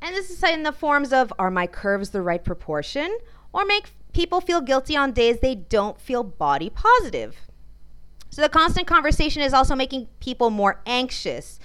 And 0.01 0.15
this 0.15 0.29
is 0.29 0.43
in 0.43 0.63
the 0.63 0.71
forms 0.71 1.13
of 1.13 1.31
are 1.37 1.51
my 1.51 1.67
curves 1.67 2.09
the 2.09 2.21
right 2.21 2.43
proportion? 2.43 3.17
Or 3.53 3.65
make 3.65 3.91
people 4.13 4.41
feel 4.41 4.61
guilty 4.61 4.97
on 4.97 5.11
days 5.11 5.39
they 5.39 5.55
don't 5.55 5.99
feel 5.99 6.23
body 6.23 6.69
positive. 6.69 7.35
So 8.29 8.41
the 8.41 8.49
constant 8.49 8.87
conversation 8.87 9.41
is 9.41 9.53
also 9.53 9.75
making 9.75 10.07
people 10.21 10.49
more 10.49 10.81
anxious. 10.85 11.59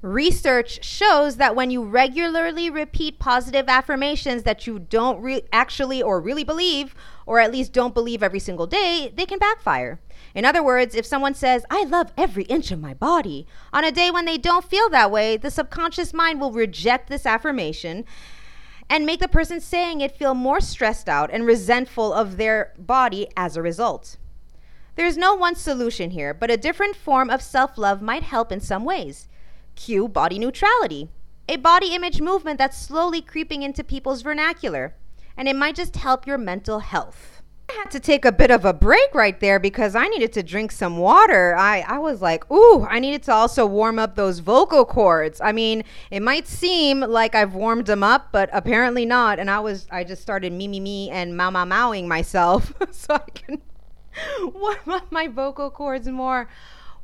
Research 0.00 0.84
shows 0.84 1.36
that 1.36 1.56
when 1.56 1.72
you 1.72 1.82
regularly 1.82 2.70
repeat 2.70 3.18
positive 3.18 3.68
affirmations 3.68 4.44
that 4.44 4.64
you 4.64 4.78
don't 4.78 5.20
re- 5.20 5.42
actually 5.52 6.00
or 6.00 6.20
really 6.20 6.44
believe, 6.44 6.94
or 7.26 7.40
at 7.40 7.50
least 7.50 7.72
don't 7.72 7.94
believe 7.94 8.22
every 8.22 8.38
single 8.38 8.68
day, 8.68 9.12
they 9.16 9.26
can 9.26 9.40
backfire. 9.40 9.98
In 10.36 10.44
other 10.44 10.62
words, 10.62 10.94
if 10.94 11.04
someone 11.04 11.34
says, 11.34 11.64
I 11.68 11.82
love 11.82 12.12
every 12.16 12.44
inch 12.44 12.70
of 12.70 12.80
my 12.80 12.94
body, 12.94 13.44
on 13.72 13.82
a 13.82 13.90
day 13.90 14.08
when 14.08 14.24
they 14.24 14.38
don't 14.38 14.64
feel 14.64 14.88
that 14.90 15.10
way, 15.10 15.36
the 15.36 15.50
subconscious 15.50 16.14
mind 16.14 16.40
will 16.40 16.52
reject 16.52 17.08
this 17.08 17.26
affirmation 17.26 18.04
and 18.88 19.04
make 19.04 19.18
the 19.18 19.26
person 19.26 19.60
saying 19.60 20.00
it 20.00 20.16
feel 20.16 20.34
more 20.34 20.60
stressed 20.60 21.08
out 21.08 21.28
and 21.32 21.44
resentful 21.44 22.12
of 22.12 22.36
their 22.36 22.72
body 22.78 23.26
as 23.36 23.56
a 23.56 23.62
result. 23.62 24.16
There's 24.94 25.16
no 25.16 25.34
one 25.34 25.56
solution 25.56 26.10
here, 26.10 26.32
but 26.32 26.52
a 26.52 26.56
different 26.56 26.94
form 26.94 27.30
of 27.30 27.42
self 27.42 27.76
love 27.76 28.00
might 28.00 28.22
help 28.22 28.52
in 28.52 28.60
some 28.60 28.84
ways. 28.84 29.28
Cue 29.78 30.08
body 30.08 30.40
neutrality, 30.40 31.08
a 31.48 31.54
body 31.54 31.94
image 31.94 32.20
movement 32.20 32.58
that's 32.58 32.76
slowly 32.76 33.22
creeping 33.22 33.62
into 33.62 33.84
people's 33.84 34.22
vernacular, 34.22 34.96
and 35.36 35.46
it 35.46 35.54
might 35.54 35.76
just 35.76 35.94
help 35.94 36.26
your 36.26 36.36
mental 36.36 36.80
health. 36.80 37.42
I 37.70 37.74
had 37.74 37.90
to 37.92 38.00
take 38.00 38.24
a 38.24 38.32
bit 38.32 38.50
of 38.50 38.64
a 38.64 38.72
break 38.72 39.14
right 39.14 39.38
there 39.38 39.60
because 39.60 39.94
I 39.94 40.08
needed 40.08 40.32
to 40.32 40.42
drink 40.42 40.72
some 40.72 40.96
water. 40.96 41.54
I, 41.56 41.84
I 41.86 41.98
was 41.98 42.20
like, 42.20 42.50
ooh, 42.50 42.86
I 42.86 42.98
needed 42.98 43.22
to 43.24 43.32
also 43.32 43.66
warm 43.66 44.00
up 44.00 44.16
those 44.16 44.40
vocal 44.40 44.84
cords. 44.84 45.40
I 45.40 45.52
mean, 45.52 45.84
it 46.10 46.22
might 46.22 46.48
seem 46.48 46.98
like 47.00 47.36
I've 47.36 47.54
warmed 47.54 47.86
them 47.86 48.02
up, 48.02 48.30
but 48.32 48.50
apparently 48.52 49.06
not. 49.06 49.38
And 49.38 49.48
I 49.48 49.60
was, 49.60 49.86
I 49.92 50.02
just 50.02 50.22
started 50.22 50.52
me, 50.52 50.66
me, 50.66 50.80
me, 50.80 51.10
and 51.10 51.36
mau, 51.36 51.50
mau, 51.50 51.64
mowing 51.64 52.08
myself 52.08 52.72
so 52.90 53.14
I 53.14 53.30
can 53.32 53.62
warm 54.42 54.88
up 54.88 55.12
my 55.12 55.28
vocal 55.28 55.70
cords 55.70 56.08
more. 56.08 56.48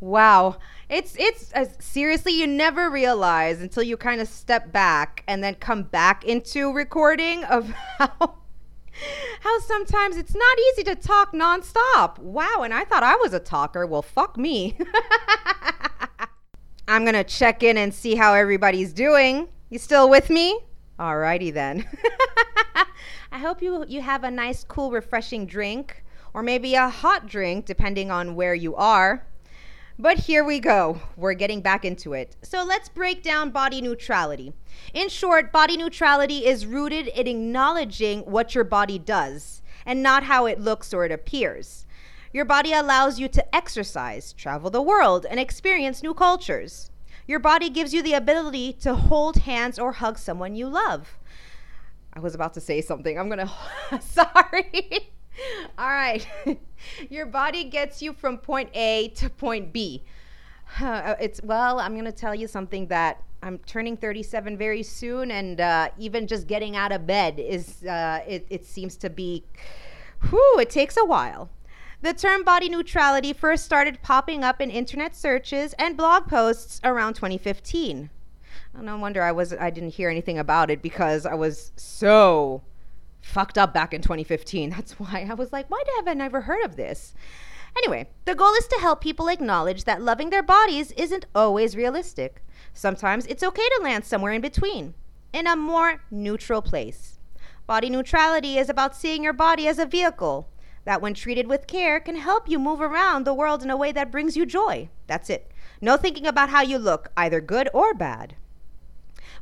Wow. 0.00 0.58
It's, 0.88 1.16
it's 1.18 1.52
uh, 1.54 1.66
seriously, 1.78 2.32
you 2.32 2.46
never 2.46 2.90
realize 2.90 3.60
until 3.60 3.82
you 3.82 3.96
kind 3.96 4.20
of 4.20 4.28
step 4.28 4.72
back 4.72 5.24
and 5.26 5.42
then 5.42 5.54
come 5.56 5.84
back 5.84 6.24
into 6.24 6.72
recording 6.72 7.44
of 7.44 7.70
how 7.98 8.36
how 9.40 9.58
sometimes 9.60 10.16
it's 10.16 10.34
not 10.34 10.58
easy 10.70 10.84
to 10.84 10.94
talk 10.94 11.32
nonstop. 11.32 12.18
Wow, 12.18 12.62
and 12.62 12.72
I 12.72 12.84
thought 12.84 13.02
I 13.02 13.16
was 13.16 13.34
a 13.34 13.40
talker. 13.40 13.86
Well, 13.86 14.02
fuck 14.02 14.36
me. 14.36 14.76
I'm 16.88 17.06
to 17.06 17.24
check 17.24 17.62
in 17.62 17.78
and 17.78 17.94
see 17.94 18.14
how 18.14 18.34
everybody's 18.34 18.92
doing. 18.92 19.48
You 19.70 19.78
still 19.78 20.08
with 20.08 20.30
me? 20.30 20.60
Alrighty 20.98 21.52
then. 21.52 21.86
I 23.32 23.38
hope 23.38 23.62
you 23.62 23.84
you 23.88 24.00
have 24.00 24.22
a 24.22 24.30
nice 24.30 24.64
cool 24.64 24.90
refreshing 24.90 25.46
drink 25.46 26.04
or 26.32 26.42
maybe 26.42 26.74
a 26.74 26.88
hot 26.88 27.26
drink 27.26 27.66
depending 27.66 28.10
on 28.10 28.36
where 28.36 28.54
you 28.54 28.76
are. 28.76 29.26
But 29.96 30.18
here 30.18 30.42
we 30.42 30.58
go. 30.58 31.00
We're 31.16 31.34
getting 31.34 31.60
back 31.60 31.84
into 31.84 32.14
it. 32.14 32.34
So 32.42 32.64
let's 32.64 32.88
break 32.88 33.22
down 33.22 33.50
body 33.50 33.80
neutrality. 33.80 34.52
In 34.92 35.08
short, 35.08 35.52
body 35.52 35.76
neutrality 35.76 36.46
is 36.46 36.66
rooted 36.66 37.06
in 37.06 37.28
acknowledging 37.28 38.22
what 38.22 38.56
your 38.56 38.64
body 38.64 38.98
does 38.98 39.62
and 39.86 40.02
not 40.02 40.24
how 40.24 40.46
it 40.46 40.60
looks 40.60 40.92
or 40.92 41.04
it 41.04 41.12
appears. 41.12 41.86
Your 42.32 42.44
body 42.44 42.72
allows 42.72 43.20
you 43.20 43.28
to 43.28 43.54
exercise, 43.54 44.32
travel 44.32 44.68
the 44.68 44.82
world, 44.82 45.24
and 45.30 45.38
experience 45.38 46.02
new 46.02 46.12
cultures. 46.12 46.90
Your 47.28 47.38
body 47.38 47.70
gives 47.70 47.94
you 47.94 48.02
the 48.02 48.14
ability 48.14 48.72
to 48.80 48.96
hold 48.96 49.36
hands 49.36 49.78
or 49.78 49.92
hug 49.92 50.18
someone 50.18 50.56
you 50.56 50.66
love. 50.66 51.16
I 52.12 52.18
was 52.18 52.34
about 52.34 52.54
to 52.54 52.60
say 52.60 52.80
something. 52.80 53.16
I'm 53.16 53.28
going 53.28 53.46
to. 53.90 54.00
Sorry. 54.00 55.13
All 55.78 55.88
right. 55.88 56.26
Your 57.10 57.26
body 57.26 57.64
gets 57.64 58.02
you 58.02 58.12
from 58.12 58.38
point 58.38 58.70
A 58.74 59.08
to 59.16 59.30
point 59.30 59.72
B. 59.72 60.02
it's, 60.80 61.40
well, 61.42 61.80
I'm 61.80 61.92
going 61.92 62.04
to 62.04 62.12
tell 62.12 62.34
you 62.34 62.46
something 62.46 62.86
that 62.88 63.22
I'm 63.42 63.58
turning 63.58 63.96
37 63.96 64.56
very 64.56 64.82
soon, 64.82 65.30
and 65.30 65.60
uh, 65.60 65.88
even 65.98 66.26
just 66.26 66.46
getting 66.46 66.76
out 66.76 66.92
of 66.92 67.06
bed 67.06 67.38
is, 67.38 67.84
uh, 67.84 68.20
it, 68.26 68.46
it 68.48 68.64
seems 68.64 68.96
to 68.98 69.10
be, 69.10 69.44
whew, 70.30 70.58
it 70.58 70.70
takes 70.70 70.96
a 70.96 71.04
while. 71.04 71.50
The 72.00 72.12
term 72.12 72.42
body 72.42 72.68
neutrality 72.68 73.32
first 73.32 73.64
started 73.64 74.02
popping 74.02 74.44
up 74.44 74.60
in 74.60 74.70
internet 74.70 75.16
searches 75.16 75.74
and 75.78 75.96
blog 75.96 76.26
posts 76.26 76.80
around 76.84 77.14
2015. 77.14 78.10
No 78.80 78.98
wonder 78.98 79.22
I 79.22 79.32
was 79.32 79.54
I 79.54 79.70
didn't 79.70 79.94
hear 79.94 80.10
anything 80.10 80.38
about 80.38 80.70
it 80.70 80.82
because 80.82 81.24
I 81.24 81.34
was 81.34 81.72
so 81.76 82.62
fucked 83.24 83.58
up 83.58 83.72
back 83.72 83.94
in 83.94 84.02
2015. 84.02 84.70
That's 84.70 84.92
why 84.92 85.26
I 85.28 85.34
was 85.34 85.52
like, 85.52 85.70
why 85.70 85.82
have 85.96 86.06
I 86.06 86.14
never 86.14 86.42
heard 86.42 86.64
of 86.64 86.76
this? 86.76 87.14
Anyway, 87.76 88.08
the 88.24 88.34
goal 88.34 88.52
is 88.54 88.68
to 88.68 88.78
help 88.80 89.00
people 89.00 89.28
acknowledge 89.28 89.84
that 89.84 90.02
loving 90.02 90.30
their 90.30 90.42
bodies 90.42 90.92
isn't 90.92 91.26
always 91.34 91.76
realistic. 91.76 92.44
Sometimes 92.72 93.26
it's 93.26 93.42
okay 93.42 93.68
to 93.76 93.82
land 93.82 94.04
somewhere 94.04 94.32
in 94.32 94.40
between, 94.40 94.94
in 95.32 95.46
a 95.46 95.56
more 95.56 96.02
neutral 96.10 96.62
place. 96.62 97.18
Body 97.66 97.90
neutrality 97.90 98.58
is 98.58 98.68
about 98.68 98.94
seeing 98.94 99.24
your 99.24 99.32
body 99.32 99.66
as 99.66 99.78
a 99.78 99.86
vehicle 99.86 100.48
that, 100.84 101.00
when 101.00 101.14
treated 101.14 101.48
with 101.48 101.66
care, 101.66 101.98
can 101.98 102.16
help 102.16 102.48
you 102.48 102.58
move 102.58 102.80
around 102.80 103.24
the 103.24 103.34
world 103.34 103.62
in 103.62 103.70
a 103.70 103.76
way 103.76 103.90
that 103.90 104.12
brings 104.12 104.36
you 104.36 104.44
joy. 104.44 104.88
That's 105.06 105.30
it. 105.30 105.50
No 105.80 105.96
thinking 105.96 106.26
about 106.26 106.50
how 106.50 106.60
you 106.60 106.78
look, 106.78 107.10
either 107.16 107.40
good 107.40 107.68
or 107.72 107.94
bad. 107.94 108.36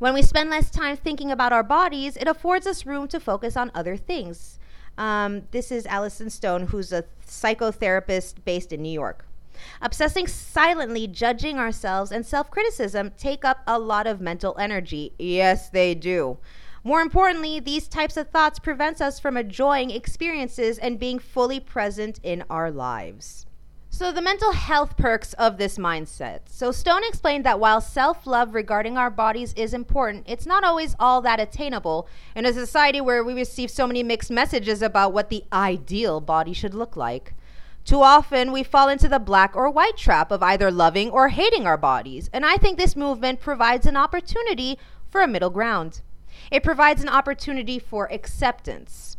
When 0.03 0.15
we 0.15 0.23
spend 0.23 0.51
less 0.51 0.69
time 0.69 0.97
thinking 0.97 1.31
about 1.31 1.53
our 1.53 1.63
bodies, 1.63 2.17
it 2.17 2.27
affords 2.27 2.67
us 2.67 2.85
room 2.85 3.07
to 3.07 3.21
focus 3.21 3.57
on 3.57 3.71
other 3.73 3.97
things. 3.97 4.59
Um, 4.99 5.43
this 5.53 5.71
is 5.71 5.87
Allison 5.87 6.29
Stone, 6.29 6.67
who's 6.67 6.93
a 6.93 7.05
psychotherapist 7.25 8.45
based 8.45 8.73
in 8.73 8.83
New 8.83 8.91
York. 8.91 9.25
Obsessing 9.81 10.27
silently, 10.27 11.07
judging 11.07 11.57
ourselves, 11.57 12.11
and 12.11 12.27
self 12.27 12.51
criticism 12.51 13.13
take 13.17 13.45
up 13.45 13.61
a 13.65 13.79
lot 13.79 14.09
of 14.09 14.21
mental 14.21 14.57
energy. 14.59 15.13
Yes, 15.21 15.69
they 15.69 15.95
do. 15.95 16.39
More 16.83 17.01
importantly, 17.01 17.61
these 17.61 17.87
types 17.87 18.17
of 18.17 18.29
thoughts 18.29 18.59
prevents 18.59 19.01
us 19.01 19.21
from 19.21 19.37
enjoying 19.37 19.93
experiences 19.93 20.79
and 20.79 20.99
being 20.99 21.21
fully 21.21 21.61
present 21.61 22.19
in 22.25 22.43
our 22.51 22.73
lives. 22.73 23.47
So, 23.95 24.11
the 24.11 24.23
mental 24.23 24.53
health 24.53 24.97
perks 24.97 25.35
of 25.35 25.59
this 25.59 25.77
mindset. 25.77 26.41
So, 26.47 26.73
Stone 26.73 27.03
explained 27.05 27.45
that 27.45 27.61
while 27.61 27.83
self 27.83 28.27
love 28.27 28.55
regarding 28.55 28.97
our 28.97 29.11
bodies 29.11 29.53
is 29.53 29.75
important, 29.75 30.25
it's 30.27 30.47
not 30.47 30.65
always 30.65 30.97
all 30.99 31.21
that 31.21 31.39
attainable 31.39 32.09
in 32.35 32.47
a 32.47 32.55
society 32.55 33.03
where 33.03 33.23
we 33.23 33.35
receive 33.35 33.71
so 33.71 33.87
many 33.87 34.03
mixed 34.03 34.31
messages 34.31 34.81
about 34.81 35.13
what 35.13 35.29
the 35.29 35.45
ideal 35.53 36.23
body 36.23 36.55
should 36.55 36.73
look 36.73 36.97
like. 36.97 37.35
Too 37.85 38.01
often, 38.01 38.51
we 38.51 38.63
fall 38.63 38.89
into 38.89 39.11
the 39.11 39.19
black 39.19 39.55
or 39.55 39.69
white 39.69 39.99
trap 39.99 40.33
of 40.33 40.43
either 40.43 40.71
loving 40.71 41.11
or 41.11 41.29
hating 41.29 41.67
our 41.67 41.77
bodies, 41.77 42.31
and 42.33 42.47
I 42.47 42.57
think 42.57 42.79
this 42.79 42.97
movement 42.97 43.41
provides 43.41 43.85
an 43.85 43.99
opportunity 43.99 44.79
for 45.11 45.21
a 45.21 45.29
middle 45.29 45.51
ground. 45.51 46.01
It 46.51 46.63
provides 46.63 47.03
an 47.03 47.11
opportunity 47.11 47.79
for 47.79 48.11
acceptance. 48.11 49.19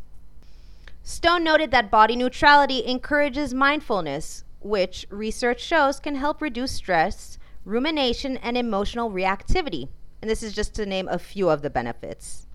Stone 1.03 1.43
noted 1.43 1.69
that 1.69 1.91
body 1.91 2.15
neutrality 2.15 2.83
encourages 2.87 3.53
mindfulness, 3.53 4.45
which 4.63 5.05
research 5.09 5.61
shows 5.61 5.99
can 5.99 6.15
help 6.15 6.41
reduce 6.41 6.71
stress, 6.71 7.37
rumination, 7.65 8.37
and 8.37 8.57
emotional 8.57 9.11
reactivity. 9.11 9.89
And 10.21 10.29
this 10.29 10.43
is 10.43 10.53
just 10.53 10.73
to 10.75 10.85
name 10.85 11.07
a 11.07 11.19
few 11.19 11.49
of 11.49 11.61
the 11.61 11.69
benefits. 11.69 12.47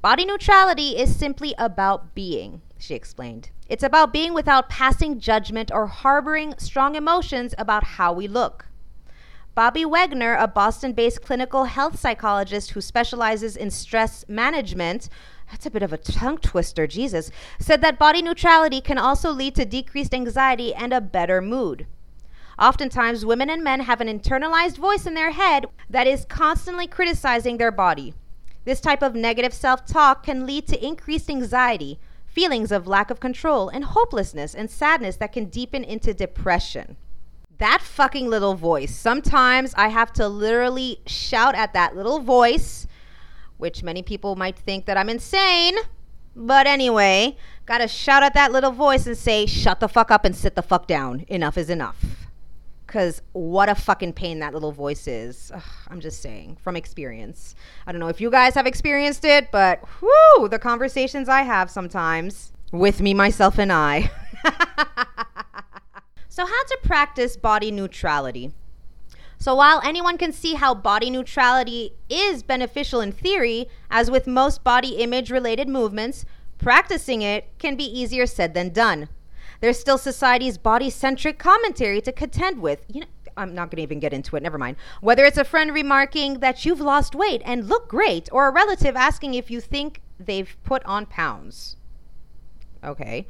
Body 0.00 0.24
neutrality 0.24 0.96
is 0.96 1.14
simply 1.14 1.54
about 1.58 2.14
being, 2.14 2.62
she 2.78 2.94
explained. 2.94 3.50
It's 3.68 3.82
about 3.82 4.12
being 4.12 4.32
without 4.32 4.68
passing 4.68 5.18
judgment 5.18 5.70
or 5.72 5.86
harboring 5.86 6.54
strong 6.58 6.94
emotions 6.94 7.54
about 7.58 7.84
how 7.84 8.12
we 8.12 8.28
look. 8.28 8.66
Bobbi 9.56 9.84
Wegner, 9.84 10.40
a 10.40 10.46
Boston 10.46 10.92
based 10.92 11.22
clinical 11.22 11.64
health 11.64 11.98
psychologist 11.98 12.70
who 12.70 12.80
specializes 12.80 13.56
in 13.56 13.72
stress 13.72 14.24
management, 14.28 15.08
that's 15.50 15.66
a 15.66 15.70
bit 15.70 15.82
of 15.82 15.92
a 15.92 15.98
tongue 15.98 16.38
twister, 16.38 16.86
Jesus, 16.86 17.30
said 17.58 17.80
that 17.80 17.98
body 17.98 18.22
neutrality 18.22 18.80
can 18.80 18.98
also 18.98 19.30
lead 19.30 19.54
to 19.54 19.64
decreased 19.64 20.14
anxiety 20.14 20.74
and 20.74 20.92
a 20.92 21.00
better 21.00 21.40
mood. 21.40 21.86
Oftentimes, 22.58 23.24
women 23.24 23.48
and 23.48 23.62
men 23.62 23.80
have 23.80 24.00
an 24.00 24.08
internalized 24.08 24.78
voice 24.78 25.06
in 25.06 25.14
their 25.14 25.30
head 25.30 25.66
that 25.88 26.08
is 26.08 26.24
constantly 26.24 26.86
criticizing 26.86 27.56
their 27.56 27.70
body. 27.70 28.14
This 28.64 28.80
type 28.80 29.02
of 29.02 29.14
negative 29.14 29.54
self 29.54 29.86
talk 29.86 30.24
can 30.24 30.44
lead 30.44 30.66
to 30.66 30.84
increased 30.84 31.30
anxiety, 31.30 32.00
feelings 32.26 32.72
of 32.72 32.88
lack 32.88 33.10
of 33.10 33.20
control, 33.20 33.68
and 33.68 33.84
hopelessness 33.84 34.54
and 34.54 34.70
sadness 34.70 35.16
that 35.16 35.32
can 35.32 35.46
deepen 35.46 35.84
into 35.84 36.12
depression. 36.12 36.96
That 37.58 37.80
fucking 37.80 38.28
little 38.28 38.54
voice. 38.54 38.94
Sometimes 38.94 39.72
I 39.76 39.88
have 39.88 40.12
to 40.14 40.28
literally 40.28 41.00
shout 41.06 41.54
at 41.54 41.72
that 41.74 41.96
little 41.96 42.18
voice 42.18 42.87
which 43.58 43.82
many 43.82 44.02
people 44.02 44.34
might 44.36 44.58
think 44.58 44.86
that 44.86 44.96
I'm 44.96 45.08
insane. 45.08 45.76
But 46.34 46.66
anyway, 46.66 47.36
gotta 47.66 47.88
shout 47.88 48.22
at 48.22 48.34
that 48.34 48.52
little 48.52 48.70
voice 48.70 49.06
and 49.06 49.16
say, 49.16 49.44
shut 49.46 49.80
the 49.80 49.88
fuck 49.88 50.10
up 50.10 50.24
and 50.24 50.34
sit 50.34 50.54
the 50.54 50.62
fuck 50.62 50.86
down. 50.86 51.24
Enough 51.28 51.58
is 51.58 51.68
enough. 51.68 52.28
Because 52.86 53.20
what 53.32 53.68
a 53.68 53.74
fucking 53.74 54.14
pain 54.14 54.38
that 54.38 54.54
little 54.54 54.72
voice 54.72 55.06
is. 55.06 55.52
Ugh, 55.54 55.62
I'm 55.88 56.00
just 56.00 56.22
saying 56.22 56.56
from 56.62 56.74
experience. 56.74 57.54
I 57.86 57.92
don't 57.92 58.00
know 58.00 58.08
if 58.08 58.20
you 58.20 58.30
guys 58.30 58.54
have 58.54 58.66
experienced 58.66 59.24
it, 59.24 59.50
but 59.50 59.82
whoo, 60.00 60.48
the 60.48 60.58
conversations 60.58 61.28
I 61.28 61.42
have 61.42 61.70
sometimes 61.70 62.52
with 62.72 63.00
me, 63.00 63.14
myself, 63.14 63.58
and 63.58 63.72
I. 63.72 64.10
so, 66.28 66.46
how 66.46 66.64
to 66.64 66.78
practice 66.82 67.36
body 67.36 67.70
neutrality? 67.70 68.52
So, 69.40 69.54
while 69.54 69.80
anyone 69.84 70.18
can 70.18 70.32
see 70.32 70.54
how 70.54 70.74
body 70.74 71.10
neutrality 71.10 71.92
is 72.08 72.42
beneficial 72.42 73.00
in 73.00 73.12
theory, 73.12 73.68
as 73.88 74.10
with 74.10 74.26
most 74.26 74.64
body 74.64 74.96
image 74.96 75.30
related 75.30 75.68
movements, 75.68 76.24
practicing 76.58 77.22
it 77.22 77.46
can 77.58 77.76
be 77.76 77.84
easier 77.84 78.26
said 78.26 78.52
than 78.52 78.70
done. 78.70 79.08
There's 79.60 79.78
still 79.78 79.98
society's 79.98 80.58
body 80.58 80.90
centric 80.90 81.38
commentary 81.38 82.00
to 82.00 82.12
contend 82.12 82.60
with. 82.60 82.84
You 82.92 83.02
know, 83.02 83.06
I'm 83.36 83.54
not 83.54 83.70
going 83.70 83.76
to 83.76 83.82
even 83.82 84.00
get 84.00 84.12
into 84.12 84.34
it, 84.34 84.42
never 84.42 84.58
mind. 84.58 84.76
Whether 85.00 85.24
it's 85.24 85.38
a 85.38 85.44
friend 85.44 85.72
remarking 85.72 86.40
that 86.40 86.64
you've 86.64 86.80
lost 86.80 87.14
weight 87.14 87.42
and 87.44 87.68
look 87.68 87.88
great, 87.88 88.28
or 88.32 88.48
a 88.48 88.52
relative 88.52 88.96
asking 88.96 89.34
if 89.34 89.52
you 89.52 89.60
think 89.60 90.00
they've 90.18 90.56
put 90.64 90.84
on 90.84 91.06
pounds. 91.06 91.76
Okay. 92.82 93.26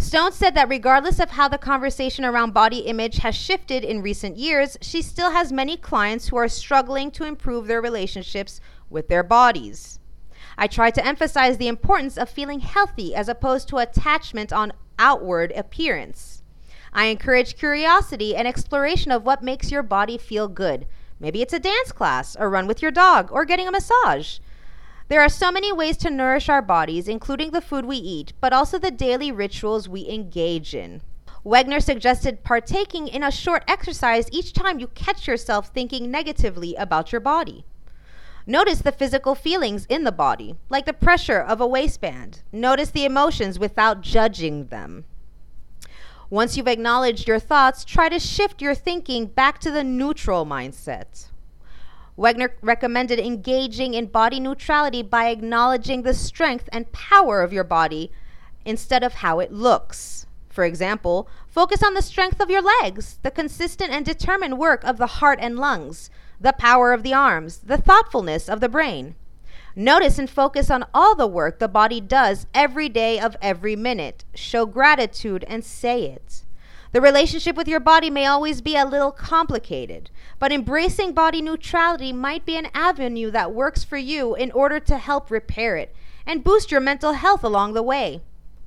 Stone 0.00 0.32
said 0.32 0.54
that 0.54 0.70
regardless 0.70 1.20
of 1.20 1.32
how 1.32 1.46
the 1.46 1.58
conversation 1.58 2.24
around 2.24 2.54
body 2.54 2.78
image 2.78 3.18
has 3.18 3.34
shifted 3.34 3.84
in 3.84 4.00
recent 4.00 4.38
years, 4.38 4.78
she 4.80 5.02
still 5.02 5.30
has 5.30 5.52
many 5.52 5.76
clients 5.76 6.28
who 6.28 6.36
are 6.36 6.48
struggling 6.48 7.10
to 7.10 7.24
improve 7.24 7.66
their 7.66 7.82
relationships 7.82 8.62
with 8.88 9.08
their 9.08 9.22
bodies. 9.22 10.00
I 10.56 10.68
try 10.68 10.90
to 10.90 11.06
emphasize 11.06 11.58
the 11.58 11.68
importance 11.68 12.16
of 12.16 12.30
feeling 12.30 12.60
healthy 12.60 13.14
as 13.14 13.28
opposed 13.28 13.68
to 13.68 13.76
attachment 13.76 14.54
on 14.54 14.72
outward 14.98 15.52
appearance. 15.54 16.42
I 16.94 17.04
encourage 17.04 17.58
curiosity 17.58 18.34
and 18.34 18.48
exploration 18.48 19.12
of 19.12 19.24
what 19.24 19.44
makes 19.44 19.70
your 19.70 19.82
body 19.82 20.16
feel 20.16 20.48
good. 20.48 20.86
Maybe 21.20 21.42
it's 21.42 21.52
a 21.52 21.60
dance 21.60 21.92
class, 21.92 22.36
a 22.40 22.48
run 22.48 22.66
with 22.66 22.80
your 22.80 22.90
dog, 22.90 23.30
or 23.30 23.44
getting 23.44 23.68
a 23.68 23.72
massage. 23.72 24.38
There 25.10 25.20
are 25.20 25.28
so 25.28 25.50
many 25.50 25.72
ways 25.72 25.96
to 25.98 26.08
nourish 26.08 26.48
our 26.48 26.62
bodies, 26.62 27.08
including 27.08 27.50
the 27.50 27.60
food 27.60 27.84
we 27.84 27.96
eat, 27.96 28.32
but 28.40 28.52
also 28.52 28.78
the 28.78 28.92
daily 28.92 29.32
rituals 29.32 29.88
we 29.88 30.08
engage 30.08 30.72
in. 30.72 31.02
Wegner 31.44 31.82
suggested 31.82 32.44
partaking 32.44 33.08
in 33.08 33.24
a 33.24 33.32
short 33.32 33.64
exercise 33.66 34.28
each 34.30 34.52
time 34.52 34.78
you 34.78 34.86
catch 34.86 35.26
yourself 35.26 35.70
thinking 35.70 36.12
negatively 36.12 36.76
about 36.76 37.10
your 37.10 37.20
body. 37.20 37.64
Notice 38.46 38.82
the 38.82 38.92
physical 38.92 39.34
feelings 39.34 39.84
in 39.88 40.04
the 40.04 40.12
body, 40.12 40.54
like 40.68 40.86
the 40.86 40.92
pressure 40.92 41.40
of 41.40 41.60
a 41.60 41.66
waistband. 41.66 42.42
Notice 42.52 42.90
the 42.90 43.04
emotions 43.04 43.58
without 43.58 44.02
judging 44.02 44.66
them. 44.66 45.06
Once 46.30 46.56
you've 46.56 46.68
acknowledged 46.68 47.26
your 47.26 47.40
thoughts, 47.40 47.84
try 47.84 48.08
to 48.08 48.20
shift 48.20 48.62
your 48.62 48.76
thinking 48.76 49.26
back 49.26 49.58
to 49.58 49.72
the 49.72 49.82
neutral 49.82 50.46
mindset. 50.46 51.29
Wegner 52.20 52.50
recommended 52.60 53.18
engaging 53.18 53.94
in 53.94 54.04
body 54.04 54.40
neutrality 54.40 55.02
by 55.02 55.30
acknowledging 55.30 56.02
the 56.02 56.12
strength 56.12 56.68
and 56.70 56.92
power 56.92 57.40
of 57.40 57.50
your 57.50 57.64
body 57.64 58.12
instead 58.62 59.02
of 59.02 59.14
how 59.14 59.38
it 59.38 59.50
looks. 59.50 60.26
For 60.50 60.64
example, 60.64 61.30
focus 61.48 61.82
on 61.82 61.94
the 61.94 62.02
strength 62.02 62.38
of 62.38 62.50
your 62.50 62.60
legs, 62.60 63.18
the 63.22 63.30
consistent 63.30 63.90
and 63.90 64.04
determined 64.04 64.58
work 64.58 64.84
of 64.84 64.98
the 64.98 65.06
heart 65.06 65.38
and 65.40 65.58
lungs, 65.58 66.10
the 66.38 66.52
power 66.52 66.92
of 66.92 67.04
the 67.04 67.14
arms, 67.14 67.60
the 67.64 67.78
thoughtfulness 67.78 68.50
of 68.50 68.60
the 68.60 68.68
brain. 68.68 69.14
Notice 69.74 70.18
and 70.18 70.28
focus 70.28 70.70
on 70.70 70.84
all 70.92 71.14
the 71.14 71.26
work 71.26 71.58
the 71.58 71.68
body 71.68 72.02
does 72.02 72.46
every 72.52 72.90
day 72.90 73.18
of 73.18 73.34
every 73.40 73.76
minute. 73.76 74.26
Show 74.34 74.66
gratitude 74.66 75.42
and 75.48 75.64
say 75.64 76.04
it. 76.04 76.42
The 76.92 77.00
relationship 77.00 77.56
with 77.56 77.68
your 77.68 77.78
body 77.78 78.10
may 78.10 78.26
always 78.26 78.60
be 78.60 78.76
a 78.76 78.84
little 78.84 79.12
complicated, 79.12 80.10
but 80.40 80.50
embracing 80.50 81.12
body 81.12 81.40
neutrality 81.40 82.12
might 82.12 82.44
be 82.44 82.56
an 82.56 82.68
avenue 82.74 83.30
that 83.30 83.54
works 83.54 83.84
for 83.84 83.96
you 83.96 84.34
in 84.34 84.50
order 84.50 84.80
to 84.80 84.98
help 84.98 85.30
repair 85.30 85.76
it 85.76 85.94
and 86.26 86.42
boost 86.42 86.72
your 86.72 86.80
mental 86.80 87.12
health 87.12 87.44
along 87.44 87.74
the 87.74 87.82
way. 87.82 88.22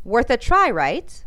Worth 0.05 0.29
a 0.29 0.37
try, 0.37 0.71
right? 0.71 1.23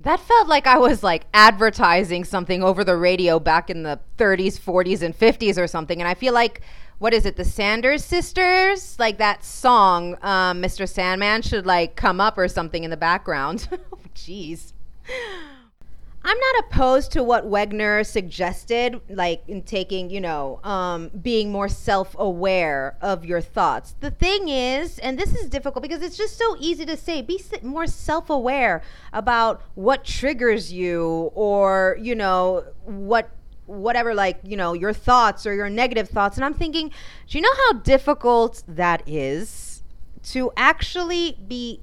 That 0.00 0.20
felt 0.20 0.46
like 0.46 0.66
I 0.66 0.76
was 0.76 1.02
like 1.02 1.24
advertising 1.32 2.24
something 2.24 2.62
over 2.62 2.84
the 2.84 2.96
radio 2.96 3.38
back 3.38 3.70
in 3.70 3.82
the 3.82 3.98
30s, 4.18 4.60
40s, 4.60 5.00
and 5.00 5.18
50s 5.18 5.56
or 5.56 5.66
something. 5.66 5.98
And 5.98 6.06
I 6.06 6.12
feel 6.12 6.34
like, 6.34 6.60
what 6.98 7.14
is 7.14 7.24
it, 7.24 7.36
the 7.36 7.44
Sanders 7.44 8.04
sisters? 8.04 8.98
Like 8.98 9.16
that 9.16 9.44
song, 9.44 10.18
um, 10.20 10.60
Mr. 10.60 10.86
Sandman 10.86 11.40
should 11.40 11.64
like 11.64 11.96
come 11.96 12.20
up 12.20 12.36
or 12.36 12.48
something 12.48 12.84
in 12.84 12.90
the 12.90 12.98
background. 12.98 13.66
Jeez. 14.14 14.74
I'm 16.26 16.38
not 16.38 16.64
opposed 16.64 17.12
to 17.12 17.22
what 17.22 17.44
Wegner 17.44 18.04
suggested, 18.04 18.98
like 19.10 19.42
in 19.46 19.60
taking, 19.62 20.08
you 20.08 20.22
know, 20.22 20.58
um, 20.64 21.10
being 21.20 21.52
more 21.52 21.68
self 21.68 22.16
aware 22.18 22.96
of 23.02 23.26
your 23.26 23.42
thoughts. 23.42 23.94
The 24.00 24.10
thing 24.10 24.48
is, 24.48 24.98
and 25.00 25.18
this 25.18 25.34
is 25.34 25.50
difficult 25.50 25.82
because 25.82 26.00
it's 26.00 26.16
just 26.16 26.38
so 26.38 26.56
easy 26.58 26.86
to 26.86 26.96
say, 26.96 27.20
be 27.20 27.42
more 27.62 27.86
self 27.86 28.30
aware 28.30 28.82
about 29.12 29.60
what 29.74 30.04
triggers 30.04 30.72
you 30.72 31.30
or, 31.34 31.98
you 32.00 32.14
know, 32.14 32.64
what 32.84 33.30
whatever 33.66 34.14
like 34.14 34.38
you 34.44 34.58
know 34.58 34.74
your 34.74 34.92
thoughts 34.92 35.46
or 35.46 35.54
your 35.54 35.70
negative 35.70 36.06
thoughts 36.06 36.36
and 36.36 36.44
i'm 36.44 36.52
thinking 36.52 36.88
do 37.26 37.38
you 37.38 37.40
know 37.40 37.54
how 37.66 37.72
difficult 37.78 38.62
that 38.68 39.02
is 39.06 39.82
to 40.22 40.52
actually 40.54 41.38
be 41.48 41.80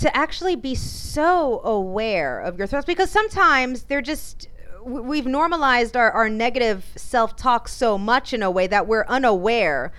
to 0.00 0.16
actually 0.16 0.56
be 0.56 0.74
so 0.74 1.60
aware 1.64 2.40
of 2.40 2.58
your 2.58 2.66
thoughts 2.66 2.86
because 2.86 3.10
sometimes 3.10 3.84
they're 3.84 4.02
just 4.02 4.48
we've 4.84 5.26
normalized 5.26 5.96
our, 5.96 6.10
our 6.10 6.28
negative 6.28 6.84
self-talk 6.96 7.68
so 7.68 7.96
much 7.96 8.34
in 8.34 8.42
a 8.42 8.50
way 8.50 8.66
that 8.66 8.86
we're 8.86 9.06
unaware 9.08 9.92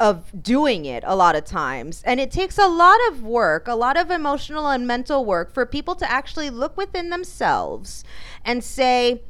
of 0.00 0.42
doing 0.42 0.84
it 0.84 1.04
a 1.06 1.14
lot 1.14 1.36
of 1.36 1.44
times. 1.44 2.02
And 2.04 2.18
it 2.18 2.30
takes 2.30 2.58
a 2.58 2.66
lot 2.66 2.98
of 3.08 3.22
work 3.22 3.68
a 3.68 3.74
lot 3.74 3.96
of 3.96 4.10
emotional 4.10 4.68
and 4.68 4.86
mental 4.86 5.24
work 5.24 5.52
for 5.52 5.66
people 5.66 5.94
to 5.96 6.10
actually 6.10 6.50
look 6.50 6.76
within 6.76 7.10
themselves 7.10 8.02
and 8.44 8.64
say 8.64 9.22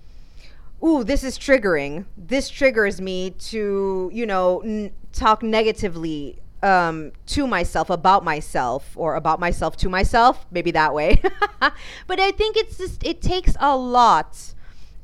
ooh 0.84 1.02
this 1.04 1.24
is 1.24 1.38
triggering. 1.38 2.06
This 2.16 2.48
triggers 2.48 3.00
me 3.00 3.30
to 3.30 4.10
you 4.12 4.26
know 4.26 4.60
n- 4.60 4.92
talk 5.12 5.42
negatively 5.42 6.41
um, 6.62 7.12
to 7.26 7.46
myself 7.46 7.90
about 7.90 8.24
myself 8.24 8.92
or 8.96 9.16
about 9.16 9.40
myself 9.40 9.76
to 9.78 9.88
myself, 9.88 10.46
maybe 10.50 10.70
that 10.70 10.94
way. 10.94 11.20
but 12.06 12.20
I 12.20 12.30
think 12.30 12.56
it's 12.56 12.78
just, 12.78 13.04
it 13.04 13.20
takes 13.20 13.56
a 13.60 13.76
lot 13.76 14.54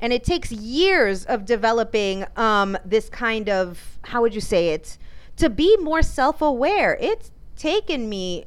and 0.01 0.13
it 0.13 0.23
takes 0.23 0.51
years 0.51 1.25
of 1.25 1.45
developing 1.45 2.25
um, 2.37 2.77
this 2.85 3.09
kind 3.09 3.49
of, 3.49 3.99
how 4.05 4.21
would 4.21 4.33
you 4.33 4.41
say 4.41 4.69
it, 4.69 4.97
to 5.35 5.49
be 5.49 5.75
more 5.77 6.01
self 6.01 6.41
aware. 6.41 6.97
It's 6.99 7.31
taken 7.55 8.07
me 8.07 8.45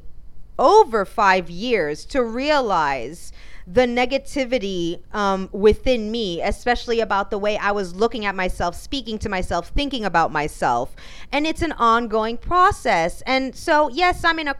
over 0.57 1.05
five 1.05 1.49
years 1.49 2.05
to 2.05 2.23
realize 2.23 3.31
the 3.65 3.81
negativity 3.81 5.01
um, 5.13 5.49
within 5.51 6.11
me, 6.11 6.41
especially 6.41 6.99
about 6.99 7.31
the 7.31 7.37
way 7.37 7.57
I 7.57 7.71
was 7.71 7.95
looking 7.95 8.25
at 8.25 8.35
myself, 8.35 8.75
speaking 8.75 9.17
to 9.19 9.29
myself, 9.29 9.69
thinking 9.69 10.03
about 10.03 10.31
myself. 10.31 10.95
And 11.31 11.47
it's 11.47 11.61
an 11.61 11.71
ongoing 11.73 12.37
process. 12.37 13.21
And 13.25 13.55
so, 13.55 13.89
yes, 13.89 14.23
I 14.23 14.33
mean, 14.33 14.51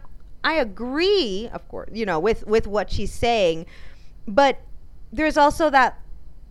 I 0.42 0.54
agree, 0.54 1.48
of 1.52 1.66
course, 1.68 1.90
you 1.92 2.06
know, 2.06 2.18
with, 2.18 2.46
with 2.46 2.66
what 2.66 2.90
she's 2.90 3.12
saying. 3.12 3.66
But 4.26 4.60
there's 5.12 5.36
also 5.36 5.70
that 5.70 6.00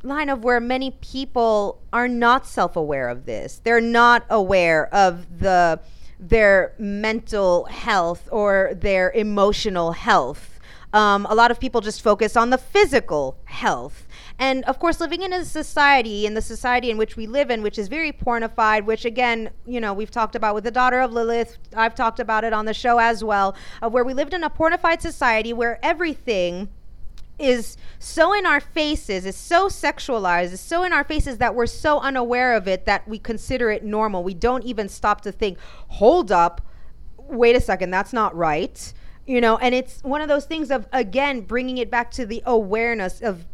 line 0.04 0.30
of 0.30 0.44
where 0.44 0.60
many 0.60 0.92
people 0.92 1.82
are 1.92 2.08
not 2.08 2.46
self-aware 2.46 3.10
of 3.10 3.26
this. 3.26 3.62
They're 3.64 3.82
not 3.82 4.26
aware 4.30 4.94
of 4.94 5.40
the 5.40 5.80
their 6.20 6.74
mental 6.78 7.66
health 7.66 8.30
or 8.32 8.72
their 8.76 9.12
emotional 9.12 9.92
health 9.92 10.53
um, 10.94 11.26
a 11.28 11.34
lot 11.34 11.50
of 11.50 11.60
people 11.60 11.82
just 11.82 12.02
focus 12.02 12.38
on 12.38 12.52
the 12.52 12.58
physical 12.58 13.36
health. 13.46 14.08
And 14.38 14.64
of 14.66 14.78
course, 14.80 15.00
living 15.00 15.24
in 15.24 15.34
a 15.34 15.44
society, 15.44 16.26
in 16.26 16.36
the 16.36 16.42
society 16.42 16.92
in 16.92 16.98
which 16.98 17.18
we 17.18 17.26
live 17.26 17.50
in, 17.50 17.64
which 17.64 17.80
is 17.80 17.88
very 17.88 18.12
pornified, 18.12 18.86
which 18.86 19.04
again, 19.04 19.50
you 19.66 19.82
know, 19.82 19.92
we've 19.94 20.12
talked 20.12 20.36
about 20.36 20.54
with 20.54 20.64
the 20.64 20.72
daughter 20.72 21.00
of 21.02 21.12
Lilith, 21.12 21.58
I've 21.76 21.96
talked 21.96 22.20
about 22.20 22.44
it 22.44 22.54
on 22.54 22.66
the 22.66 22.74
show 22.74 23.00
as 23.00 23.24
well, 23.24 23.56
where 23.82 24.04
we 24.04 24.14
lived 24.14 24.34
in 24.34 24.44
a 24.44 24.50
pornified 24.50 25.02
society 25.02 25.52
where 25.52 25.84
everything 25.84 26.70
is 27.40 27.76
so 27.98 28.32
in 28.32 28.46
our 28.46 28.60
faces, 28.60 29.26
is 29.26 29.36
so 29.36 29.68
sexualized, 29.68 30.54
is 30.54 30.62
so 30.62 30.84
in 30.84 30.94
our 30.94 31.04
faces 31.04 31.40
that 31.40 31.56
we're 31.56 31.66
so 31.66 32.00
unaware 32.00 32.54
of 32.56 32.68
it 32.68 32.86
that 32.86 33.08
we 33.08 33.18
consider 33.18 33.72
it 33.72 33.84
normal. 33.84 34.24
We 34.24 34.36
don't 34.36 34.64
even 34.64 34.88
stop 34.88 35.22
to 35.22 35.32
think, 35.32 35.58
hold 35.88 36.32
up, 36.32 36.62
wait 37.18 37.56
a 37.56 37.62
second, 37.62 37.90
that's 37.90 38.14
not 38.14 38.36
right 38.36 38.94
you 39.26 39.40
know 39.40 39.58
and 39.58 39.74
it's 39.74 40.02
one 40.04 40.22
of 40.22 40.28
those 40.28 40.46
things 40.46 40.70
of 40.72 40.88
again 40.92 41.42
bringing 41.42 41.78
it 41.78 41.90
back 41.90 42.12
to 42.12 42.26
the 42.26 42.42
awareness 42.46 43.22
of 43.22 43.46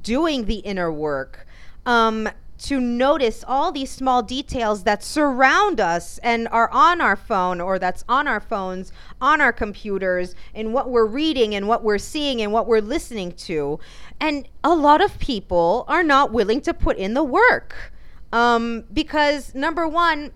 doing 0.00 0.46
the 0.46 0.56
inner 0.56 0.90
work 0.92 1.46
um, 1.86 2.28
to 2.62 2.80
notice 2.80 3.44
all 3.46 3.72
these 3.72 3.90
small 3.90 4.22
details 4.22 4.84
that 4.84 5.02
surround 5.02 5.80
us 5.80 6.18
and 6.18 6.46
are 6.48 6.70
on 6.70 7.00
our 7.00 7.16
phone 7.16 7.60
or 7.60 7.76
that's 7.76 8.04
on 8.08 8.28
our 8.28 8.38
phones, 8.38 8.92
on 9.20 9.40
our 9.40 9.52
computers, 9.52 10.36
in 10.54 10.72
what 10.72 10.88
we're 10.88 11.06
reading 11.06 11.56
and 11.56 11.66
what 11.66 11.82
we're 11.82 11.98
seeing 11.98 12.40
and 12.40 12.52
what 12.52 12.68
we're 12.68 12.80
listening 12.80 13.32
to. 13.32 13.80
And 14.20 14.48
a 14.62 14.74
lot 14.76 15.00
of 15.00 15.18
people 15.18 15.84
are 15.88 16.04
not 16.04 16.32
willing 16.32 16.60
to 16.60 16.72
put 16.72 16.96
in 16.98 17.14
the 17.14 17.24
work. 17.24 17.92
Um, 18.32 18.84
because, 18.92 19.56
number 19.56 19.88
one, 19.88 20.30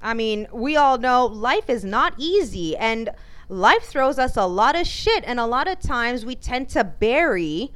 I 0.00 0.14
mean, 0.14 0.46
we 0.52 0.76
all 0.76 0.96
know 0.96 1.26
life 1.26 1.68
is 1.68 1.84
not 1.84 2.14
easy 2.16 2.74
and 2.74 3.10
life 3.48 3.84
throws 3.84 4.18
us 4.18 4.36
a 4.36 4.46
lot 4.46 4.78
of 4.78 4.86
shit. 4.86 5.24
And 5.26 5.38
a 5.38 5.46
lot 5.46 5.68
of 5.68 5.80
times 5.80 6.24
we 6.24 6.34
tend 6.34 6.68
to 6.70 6.84
bury 6.84 7.72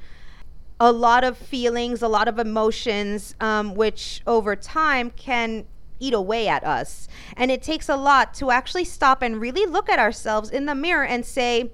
a 0.78 0.90
lot 0.90 1.24
of 1.24 1.37
feelings, 1.37 2.02
a 2.02 2.09
lot 2.09 2.26
of 2.26 2.38
emotions, 2.38 3.35
um, 3.40 3.74
which 3.74 4.22
over 4.26 4.56
time 4.56 5.11
can 5.11 5.66
eat 6.00 6.14
away 6.14 6.48
at 6.48 6.64
us. 6.64 7.06
And 7.37 7.50
it 7.50 7.62
takes 7.62 7.88
a 7.88 7.96
lot 7.96 8.33
to 8.35 8.50
actually 8.50 8.85
stop 8.85 9.22
and 9.22 9.40
really 9.40 9.66
look 9.66 9.88
at 9.88 9.98
ourselves 9.98 10.50
in 10.50 10.64
the 10.64 10.74
mirror 10.74 11.04
and 11.04 11.24
say, 11.24 11.70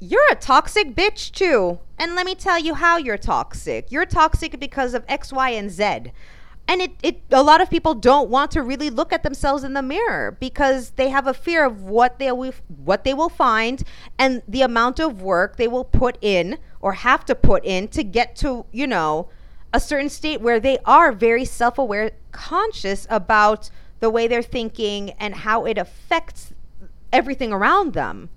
You're 0.00 0.32
a 0.32 0.34
toxic 0.34 0.94
bitch 0.94 1.30
too. 1.32 1.78
And 1.98 2.14
let 2.14 2.26
me 2.26 2.34
tell 2.34 2.58
you 2.58 2.74
how 2.74 2.96
you're 2.96 3.18
toxic. 3.18 3.92
You're 3.92 4.06
toxic 4.06 4.58
because 4.58 4.94
of 4.94 5.04
X, 5.06 5.32
Y, 5.32 5.50
and 5.50 5.70
Z. 5.70 6.12
And 6.66 6.80
it, 6.80 6.92
it 7.02 7.22
a 7.30 7.42
lot 7.42 7.60
of 7.60 7.68
people 7.68 7.94
don't 7.94 8.30
want 8.30 8.50
to 8.52 8.62
really 8.62 8.88
look 8.88 9.12
at 9.12 9.22
themselves 9.22 9.64
in 9.64 9.74
the 9.74 9.82
mirror 9.82 10.36
because 10.40 10.90
they 10.92 11.10
have 11.10 11.26
a 11.26 11.34
fear 11.34 11.64
of 11.64 11.82
what 11.82 12.18
they 12.18 12.32
will 12.32 12.54
what 12.82 13.04
they 13.04 13.12
will 13.12 13.28
find 13.28 13.82
and 14.18 14.42
the 14.48 14.62
amount 14.62 14.98
of 14.98 15.20
work 15.20 15.56
they 15.56 15.68
will 15.68 15.84
put 15.84 16.16
in 16.22 16.58
or 16.80 16.94
have 16.94 17.24
to 17.26 17.34
put 17.34 17.64
in 17.64 17.88
to 17.88 18.02
get 18.02 18.34
to, 18.36 18.64
you 18.72 18.86
know, 18.86 19.28
a 19.74 19.80
certain 19.80 20.08
state 20.08 20.40
where 20.40 20.60
they 20.60 20.78
are 20.84 21.12
very 21.12 21.44
self 21.44 21.76
aware, 21.76 22.12
conscious 22.32 23.06
about 23.10 23.68
the 24.00 24.08
way 24.08 24.26
they're 24.26 24.42
thinking 24.42 25.10
and 25.12 25.34
how 25.34 25.66
it 25.66 25.76
affects 25.76 26.54
everything 27.12 27.52
around 27.52 27.92
them. 27.92 28.30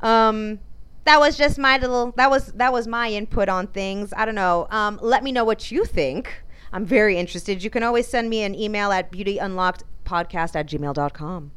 Um, 0.00 0.60
that 1.04 1.18
was 1.18 1.36
just 1.36 1.58
my 1.58 1.78
little 1.78 2.12
that 2.16 2.30
was 2.30 2.52
that 2.52 2.72
was 2.72 2.86
my 2.86 3.10
input 3.10 3.48
on 3.48 3.66
things. 3.66 4.12
I 4.16 4.24
don't 4.24 4.34
know. 4.34 4.66
Um, 4.70 4.98
let 5.02 5.22
me 5.22 5.32
know 5.32 5.44
what 5.44 5.70
you 5.70 5.84
think. 5.84 6.42
I'm 6.72 6.84
very 6.84 7.16
interested. 7.16 7.62
You 7.62 7.70
can 7.70 7.82
always 7.82 8.06
send 8.06 8.28
me 8.28 8.42
an 8.42 8.54
email 8.54 8.92
at 8.92 9.10
beautyunlockedpodcast 9.10 10.56
at 10.56 10.66
gmail.com. 10.66 11.52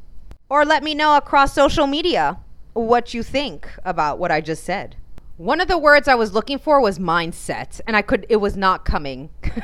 Or 0.48 0.64
let 0.64 0.82
me 0.82 0.94
know 0.94 1.16
across 1.16 1.54
social 1.54 1.86
media 1.86 2.38
what 2.74 3.14
you 3.14 3.22
think 3.22 3.68
about 3.84 4.18
what 4.18 4.30
I 4.30 4.40
just 4.40 4.64
said. 4.64 4.96
One 5.36 5.60
of 5.60 5.68
the 5.68 5.78
words 5.78 6.08
I 6.08 6.14
was 6.14 6.34
looking 6.34 6.58
for 6.58 6.80
was 6.80 6.98
mindset, 6.98 7.80
and 7.86 7.96
I 7.96 8.02
could 8.02 8.26
it 8.28 8.36
was 8.36 8.56
not 8.56 8.84
coming. 8.84 9.30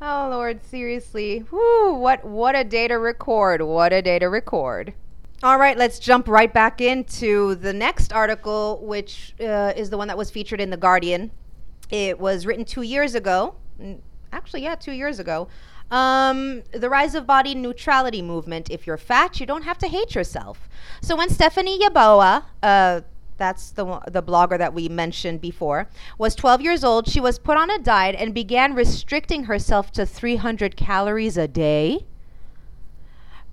oh 0.00 0.28
Lord, 0.30 0.64
seriously. 0.64 1.44
Whoo, 1.50 1.94
what 1.94 2.24
what 2.24 2.56
a 2.56 2.64
day 2.64 2.88
to 2.88 2.94
record. 2.94 3.62
What 3.62 3.92
a 3.92 4.02
day 4.02 4.18
to 4.18 4.26
record. 4.26 4.94
All 5.42 5.58
right, 5.58 5.76
let's 5.76 5.98
jump 5.98 6.28
right 6.28 6.52
back 6.52 6.80
into 6.80 7.56
the 7.56 7.72
next 7.72 8.12
article, 8.12 8.78
which 8.82 9.34
uh, 9.40 9.72
is 9.76 9.90
the 9.90 9.98
one 9.98 10.08
that 10.08 10.16
was 10.16 10.30
featured 10.30 10.60
in 10.60 10.70
The 10.70 10.76
Guardian. 10.76 11.32
It 11.90 12.18
was 12.18 12.46
written 12.46 12.64
two 12.64 12.82
years 12.82 13.14
ago. 13.14 13.56
Actually, 14.32 14.62
yeah, 14.62 14.74
two 14.74 14.92
years 14.92 15.18
ago. 15.18 15.48
Um, 15.90 16.62
the 16.72 16.88
rise 16.88 17.14
of 17.14 17.26
body 17.26 17.54
neutrality 17.54 18.22
movement. 18.22 18.70
If 18.70 18.86
you're 18.86 18.96
fat, 18.96 19.40
you 19.40 19.46
don't 19.46 19.64
have 19.64 19.76
to 19.78 19.88
hate 19.88 20.14
yourself. 20.14 20.68
So 21.02 21.16
when 21.16 21.28
Stephanie 21.28 21.78
Yeboah, 21.78 22.44
uh, 22.62 23.00
that's 23.36 23.72
the 23.72 24.00
the 24.10 24.22
blogger 24.22 24.56
that 24.56 24.72
we 24.72 24.88
mentioned 24.88 25.40
before, 25.40 25.88
was 26.16 26.34
12 26.34 26.62
years 26.62 26.82
old. 26.82 27.08
She 27.08 27.20
was 27.20 27.38
put 27.38 27.58
on 27.58 27.70
a 27.70 27.78
diet 27.78 28.16
and 28.18 28.32
began 28.32 28.74
restricting 28.74 29.44
herself 29.44 29.92
to 29.92 30.06
300 30.06 30.76
calories 30.76 31.36
a 31.36 31.46
day. 31.46 32.06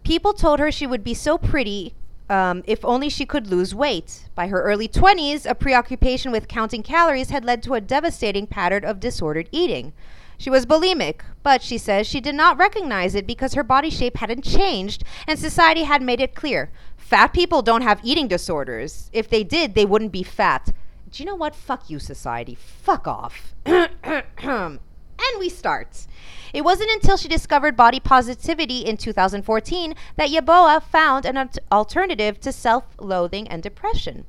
People 0.04 0.32
told 0.34 0.60
her 0.60 0.72
she 0.72 0.88
would 0.88 1.04
be 1.04 1.14
so 1.14 1.38
pretty 1.38 1.94
um, 2.30 2.64
if 2.68 2.86
only 2.86 3.10
she 3.10 3.26
could 3.26 3.48
lose 3.48 3.74
weight. 3.74 4.30
By 4.36 4.48
her 4.48 4.62
early 4.62 4.88
20s, 4.88 5.46
a 5.50 5.56
preoccupation 5.56 6.32
with 6.32 6.48
counting 6.48 6.84
calories 6.84 7.30
had 7.30 7.44
led 7.44 7.64
to 7.64 7.74
a 7.74 7.82
devastating 7.82 8.48
pattern 8.48 8.86
of 8.86 9.00
disordered 9.00 9.50
eating. 9.52 9.94
She 10.38 10.50
was 10.50 10.66
bulimic, 10.66 11.22
but 11.44 11.62
she 11.62 11.78
says 11.78 12.08
she 12.08 12.22
did 12.22 12.36
not 12.36 12.58
recognize 12.58 13.14
it 13.14 13.28
because 13.28 13.56
her 13.56 13.64
body 13.64 13.90
shape 13.90 14.18
hadn't 14.18 14.44
changed 14.44 15.04
and 15.28 15.38
society 15.38 15.84
had 15.84 16.02
made 16.02 16.22
it 16.22 16.36
clear 16.36 16.72
fat 16.96 17.34
people 17.34 17.64
don't 17.64 17.82
have 17.82 18.00
eating 18.04 18.28
disorders. 18.28 19.10
If 19.12 19.30
they 19.30 19.44
did, 19.44 19.74
they 19.74 19.86
wouldn't 19.86 20.12
be 20.12 20.22
fat. 20.22 20.72
Do 21.12 21.24
you 21.24 21.26
know 21.26 21.36
what? 21.36 21.56
Fuck 21.56 21.90
you, 21.90 21.98
society. 21.98 22.56
Fuck 22.56 23.08
off. 23.08 23.56
and 25.20 25.40
we 25.40 25.50
start. 25.50 26.08
It 26.54 26.64
wasn't 26.64 26.92
until 26.92 27.18
she 27.18 27.28
discovered 27.28 27.76
body 27.76 28.00
positivity 28.00 28.80
in 28.80 28.98
2014 28.98 29.94
that 30.16 30.30
Yeboah 30.30 30.82
found 30.84 31.26
an 31.26 31.50
alternative 31.72 32.40
to 32.40 32.52
self 32.52 32.86
loathing 33.00 33.48
and 33.48 33.62
depression. 33.62 34.26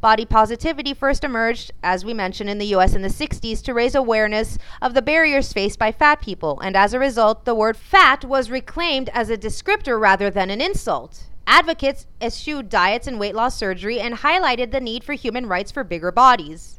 Body 0.00 0.24
positivity 0.24 0.94
first 0.94 1.24
emerged, 1.24 1.72
as 1.82 2.04
we 2.04 2.14
mentioned, 2.14 2.48
in 2.48 2.58
the 2.58 2.66
US 2.76 2.94
in 2.94 3.02
the 3.02 3.08
60s 3.08 3.62
to 3.64 3.74
raise 3.74 3.96
awareness 3.96 4.56
of 4.80 4.94
the 4.94 5.02
barriers 5.02 5.52
faced 5.52 5.78
by 5.78 5.90
fat 5.90 6.20
people, 6.20 6.60
and 6.60 6.76
as 6.76 6.94
a 6.94 7.00
result, 7.00 7.44
the 7.44 7.54
word 7.54 7.76
fat 7.76 8.24
was 8.24 8.48
reclaimed 8.48 9.10
as 9.12 9.28
a 9.28 9.36
descriptor 9.36 10.00
rather 10.00 10.30
than 10.30 10.50
an 10.50 10.60
insult. 10.60 11.24
Advocates 11.48 12.06
eschewed 12.20 12.68
diets 12.68 13.08
and 13.08 13.18
weight 13.18 13.34
loss 13.34 13.56
surgery 13.56 13.98
and 13.98 14.18
highlighted 14.18 14.70
the 14.70 14.80
need 14.80 15.02
for 15.02 15.14
human 15.14 15.46
rights 15.46 15.72
for 15.72 15.82
bigger 15.82 16.12
bodies. 16.12 16.77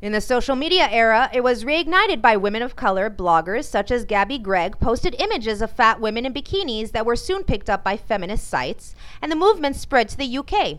In 0.00 0.12
the 0.12 0.20
social 0.20 0.54
media 0.54 0.86
era, 0.92 1.28
it 1.32 1.42
was 1.42 1.64
reignited 1.64 2.22
by 2.22 2.36
women 2.36 2.62
of 2.62 2.76
color. 2.76 3.10
Bloggers 3.10 3.64
such 3.64 3.90
as 3.90 4.06
Gabi 4.06 4.40
Gregg 4.40 4.78
posted 4.78 5.16
images 5.18 5.60
of 5.60 5.72
fat 5.72 6.00
women 6.00 6.24
in 6.24 6.32
bikinis 6.32 6.92
that 6.92 7.04
were 7.04 7.16
soon 7.16 7.42
picked 7.42 7.68
up 7.68 7.82
by 7.82 7.96
feminist 7.96 8.46
sites, 8.46 8.94
and 9.20 9.32
the 9.32 9.36
movement 9.36 9.74
spread 9.74 10.08
to 10.08 10.16
the 10.16 10.38
UK. 10.38 10.78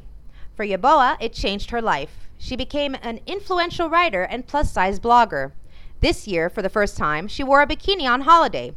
For 0.55 0.65
Yeboah, 0.65 1.17
it 1.19 1.33
changed 1.33 1.71
her 1.71 1.81
life. 1.81 2.29
She 2.37 2.55
became 2.55 2.95
an 3.01 3.19
influential 3.27 3.89
writer 3.89 4.23
and 4.23 4.47
plus 4.47 4.71
size 4.71 5.01
blogger. 5.01 5.51
This 5.99 6.25
year, 6.25 6.49
for 6.49 6.61
the 6.61 6.69
first 6.69 6.95
time, 6.95 7.27
she 7.27 7.43
wore 7.43 7.61
a 7.61 7.67
bikini 7.67 8.09
on 8.09 8.21
holiday. 8.21 8.73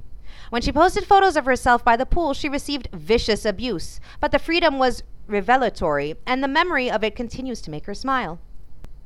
When 0.50 0.60
she 0.60 0.72
posted 0.72 1.06
photos 1.06 1.36
of 1.36 1.44
herself 1.44 1.84
by 1.84 1.96
the 1.96 2.04
pool, 2.04 2.34
she 2.34 2.48
received 2.48 2.88
vicious 2.92 3.44
abuse, 3.44 4.00
but 4.18 4.32
the 4.32 4.40
freedom 4.40 4.80
was 4.80 5.04
revelatory, 5.28 6.16
and 6.26 6.42
the 6.42 6.48
memory 6.48 6.90
of 6.90 7.04
it 7.04 7.14
continues 7.14 7.60
to 7.60 7.70
make 7.70 7.86
her 7.86 7.94
smile. 7.94 8.40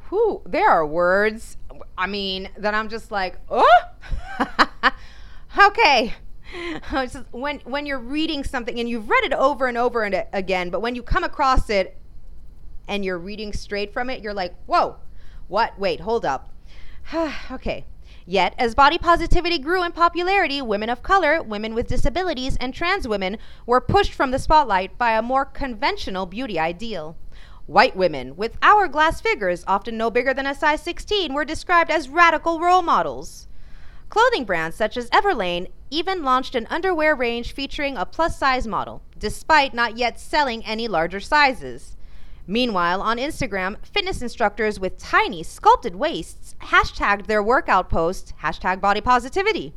Whew, 0.09 0.43
there 0.47 0.69
are 0.69 0.87
words, 0.87 1.57
I 1.99 2.07
mean, 2.07 2.49
that 2.57 2.75
I'm 2.75 2.89
just 2.89 3.11
like, 3.11 3.39
oh, 3.49 3.81
okay. 5.69 6.15
Just, 6.93 7.25
when 7.33 7.59
when 7.65 7.87
you're 7.87 7.99
reading 7.99 8.45
something 8.45 8.79
and 8.79 8.89
you've 8.89 9.11
read 9.11 9.25
it 9.25 9.33
over 9.33 9.67
and 9.67 9.77
over 9.77 10.05
and 10.05 10.25
again, 10.33 10.71
but 10.71 10.81
when 10.81 10.95
you 10.95 11.03
come 11.03 11.25
across 11.25 11.69
it 11.69 11.99
and 12.87 13.05
you're 13.05 13.19
reading 13.19 13.53
straight 13.53 13.93
from 13.93 14.09
it, 14.11 14.23
you're 14.23 14.33
like, 14.33 14.55
whoa, 14.67 14.97
what? 15.49 15.77
Wait, 15.77 16.01
hold 16.01 16.25
up. 16.25 16.55
okay, 17.51 17.85
Yet, 18.29 18.55
as 18.59 18.75
body 18.75 18.99
positivity 18.99 19.57
grew 19.57 19.85
in 19.85 19.93
popularity, 19.93 20.61
women 20.61 20.91
of 20.91 21.01
color, 21.01 21.41
women 21.41 21.75
with 21.75 21.87
disabilities, 21.87 22.57
and 22.57 22.75
trans 22.75 23.07
women 23.07 23.39
were 23.67 23.81
pushed 23.81 24.13
from 24.13 24.33
the 24.33 24.41
spotlight 24.41 24.99
by 24.99 25.13
a 25.13 25.23
more 25.23 25.45
conventional 25.45 26.27
beauty 26.27 26.59
ideal. 26.59 27.17
White 27.67 27.97
women, 27.97 28.37
with 28.37 28.59
hourglass 28.63 29.21
figures, 29.21 29.65
often 29.67 29.97
no 29.97 30.09
bigger 30.09 30.33
than 30.33 30.47
a 30.47 30.55
size 30.55 30.83
16, 30.83 31.35
were 31.35 31.45
described 31.45 31.91
as 31.91 32.09
radical 32.09 32.61
role 32.61 32.83
models. 32.83 33.49
Clothing 34.09 34.45
brands 34.45 34.77
such 34.77 34.97
as 34.97 35.11
Everlane 35.11 35.69
even 35.91 36.23
launched 36.23 36.55
an 36.55 36.69
underwear 36.71 37.17
range 37.17 37.53
featuring 37.53 37.97
a 37.97 38.07
plus 38.07 38.39
size 38.39 38.69
model, 38.69 39.03
despite 39.19 39.75
not 39.75 39.99
yet 39.99 40.21
selling 40.21 40.65
any 40.65 40.87
larger 40.87 41.19
sizes. 41.19 41.97
Meanwhile, 42.47 43.03
on 43.03 43.19
Instagram, 43.19 43.85
fitness 43.85 44.23
instructors 44.23 44.79
with 44.79 44.99
tiny 44.99 45.43
sculpted 45.43 45.97
waists 45.97 46.55
hashtagged 46.63 47.27
their 47.27 47.43
workout 47.43 47.91
posts, 47.91 48.33
hashtag 48.43 48.81
body 48.81 49.01
positivity. 49.01 49.75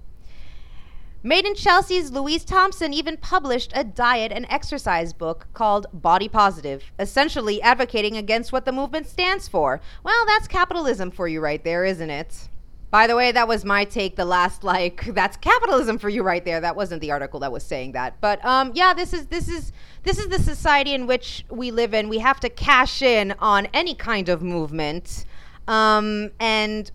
Made 1.21 1.45
in 1.45 1.53
Chelsea's 1.53 2.13
Louise 2.13 2.45
Thompson 2.45 2.93
even 2.93 3.17
published 3.17 3.73
a 3.75 3.83
diet 3.83 4.31
and 4.31 4.45
exercise 4.49 5.11
book 5.11 5.47
called 5.53 5.85
Body 5.91 6.29
Positive, 6.29 6.81
essentially 6.97 7.61
advocating 7.61 8.15
against 8.15 8.53
what 8.53 8.63
the 8.63 8.71
movement 8.71 9.05
stands 9.05 9.49
for. 9.49 9.81
Well, 10.01 10.25
that's 10.25 10.47
capitalism 10.47 11.11
for 11.11 11.27
you 11.27 11.41
right 11.41 11.61
there, 11.61 11.83
isn't 11.83 12.09
it? 12.09 12.47
By 12.89 13.05
the 13.05 13.17
way, 13.17 13.33
that 13.33 13.49
was 13.49 13.65
my 13.65 13.83
take. 13.83 14.15
The 14.15 14.23
last 14.23 14.63
like 14.63 15.03
that's 15.13 15.35
capitalism 15.35 15.97
for 15.97 16.07
you 16.07 16.23
right 16.23 16.43
there. 16.45 16.61
That 16.61 16.77
wasn't 16.77 17.01
the 17.01 17.11
article 17.11 17.41
that 17.41 17.51
was 17.51 17.63
saying 17.63 17.91
that. 17.91 18.21
But 18.21 18.43
um, 18.45 18.71
yeah, 18.73 18.93
this 18.93 19.11
is 19.11 19.25
this 19.25 19.49
is 19.49 19.73
this 20.03 20.19
is 20.19 20.29
the 20.29 20.39
society 20.39 20.93
in 20.93 21.05
which 21.05 21.43
we 21.49 21.69
live 21.69 21.93
in. 21.93 22.07
We 22.07 22.19
have 22.19 22.39
to 22.39 22.49
cash 22.49 23.01
in 23.01 23.33
on 23.39 23.67
any 23.73 23.93
kind 23.93 24.29
of 24.29 24.41
movement, 24.41 25.25
um, 25.67 26.31
and 26.39 26.89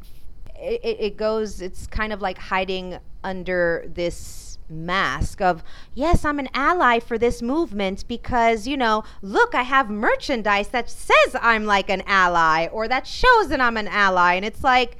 it, 0.56 0.96
it 0.98 1.16
goes. 1.18 1.60
It's 1.60 1.86
kind 1.86 2.10
of 2.10 2.22
like 2.22 2.38
hiding 2.38 2.98
under 3.24 3.84
this 3.88 4.58
mask 4.70 5.42
of 5.42 5.62
yes 5.94 6.24
i'm 6.24 6.38
an 6.38 6.48
ally 6.54 6.98
for 6.98 7.18
this 7.18 7.42
movement 7.42 8.06
because 8.08 8.66
you 8.66 8.76
know 8.76 9.04
look 9.20 9.54
i 9.54 9.62
have 9.62 9.90
merchandise 9.90 10.68
that 10.68 10.88
says 10.88 11.36
i'm 11.42 11.66
like 11.66 11.90
an 11.90 12.02
ally 12.06 12.66
or 12.68 12.88
that 12.88 13.06
shows 13.06 13.48
that 13.48 13.60
i'm 13.60 13.76
an 13.76 13.88
ally 13.88 14.34
and 14.34 14.44
it's 14.44 14.64
like 14.64 14.96